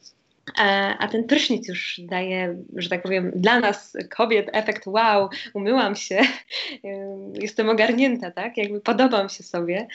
a, 0.57 0.97
a, 0.97 1.07
ten 1.07 1.23
prysznic 1.23 1.67
już 1.67 2.01
daje, 2.03 2.57
że 2.75 2.89
tak 2.89 3.03
powiem, 3.03 3.31
dla 3.35 3.59
nas 3.59 3.97
kobiet 4.09 4.49
efekt 4.53 4.87
wow, 4.87 5.29
umyłam 5.53 5.95
się, 5.95 6.21
jestem 7.41 7.69
ogarnięta, 7.69 8.31
tak? 8.31 8.57
Jakby 8.57 8.81
podobam 8.81 9.29
się 9.29 9.43
sobie. 9.43 9.87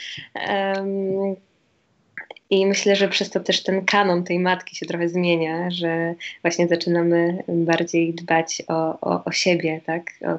I 2.51 2.66
myślę, 2.66 2.97
że 2.97 3.09
przez 3.09 3.31
to 3.31 3.40
też 3.40 3.62
ten 3.62 3.85
kanon 3.85 4.25
tej 4.25 4.38
matki 4.38 4.77
się 4.77 4.87
trochę 4.87 5.09
zmienia, 5.09 5.71
że 5.71 6.14
właśnie 6.42 6.69
zaczynamy 6.69 7.45
bardziej 7.49 8.14
dbać 8.14 8.62
o, 8.69 9.01
o, 9.01 9.25
o 9.25 9.33
siebie, 9.33 9.81
tak? 9.87 10.03
O, 10.27 10.38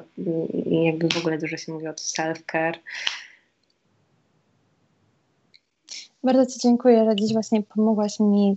I 0.54 0.84
jakby 0.84 1.08
w 1.08 1.16
ogóle 1.16 1.38
dużo 1.38 1.56
się 1.56 1.72
mówi 1.72 1.88
o 1.88 1.92
self-care. 1.92 2.74
Bardzo 6.24 6.52
Ci 6.52 6.58
dziękuję, 6.60 7.04
że 7.04 7.16
dziś 7.16 7.32
właśnie 7.32 7.62
pomogłaś 7.62 8.20
mi 8.20 8.56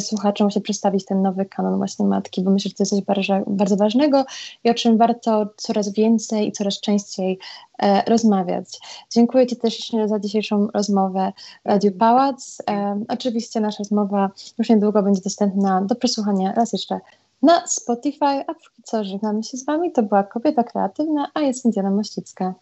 słuchaczom 0.00 0.50
się 0.50 0.60
przedstawić 0.60 1.04
ten 1.04 1.22
nowy 1.22 1.44
kanon 1.44 1.76
właśnie 1.76 2.06
matki, 2.06 2.42
bo 2.42 2.50
myślę, 2.50 2.68
że 2.68 2.74
to 2.74 2.82
jest 2.82 2.90
coś 2.90 3.02
bardzo, 3.02 3.44
bardzo 3.46 3.76
ważnego 3.76 4.24
i 4.64 4.70
o 4.70 4.74
czym 4.74 4.98
warto 4.98 5.46
coraz 5.56 5.92
więcej 5.92 6.48
i 6.48 6.52
coraz 6.52 6.80
częściej 6.80 7.38
e, 7.78 8.02
rozmawiać. 8.10 8.80
Dziękuję 9.10 9.46
Ci 9.46 9.56
też 9.56 9.92
za 10.06 10.18
dzisiejszą 10.18 10.68
rozmowę 10.74 11.32
Radio 11.64 11.90
Pałac. 11.98 12.62
E, 12.70 13.04
oczywiście 13.08 13.60
nasza 13.60 13.78
rozmowa 13.78 14.30
już 14.58 14.68
niedługo 14.68 15.02
będzie 15.02 15.22
dostępna 15.22 15.82
do 15.82 15.94
przesłuchania 15.94 16.52
raz 16.52 16.72
jeszcze 16.72 17.00
na 17.42 17.66
Spotify, 17.66 18.44
a 18.46 18.54
póki 18.54 18.82
co 18.84 19.04
żegnamy 19.04 19.42
się 19.42 19.56
z 19.56 19.64
Wami. 19.64 19.92
To 19.92 20.02
była 20.02 20.22
Kobieta 20.22 20.64
Kreatywna, 20.64 21.30
a 21.34 21.40
jest 21.40 21.70
Diana 21.70 21.90
Mościcka. 21.90 22.54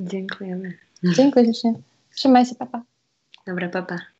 Dziękujemy. 0.00 0.72
Dziękuję 1.04 1.44
ślicznie. 1.44 1.74
Trzymaj 2.14 2.46
się, 2.46 2.54
papa. 2.54 2.82
Dobra, 3.46 3.68
papa. 3.68 4.13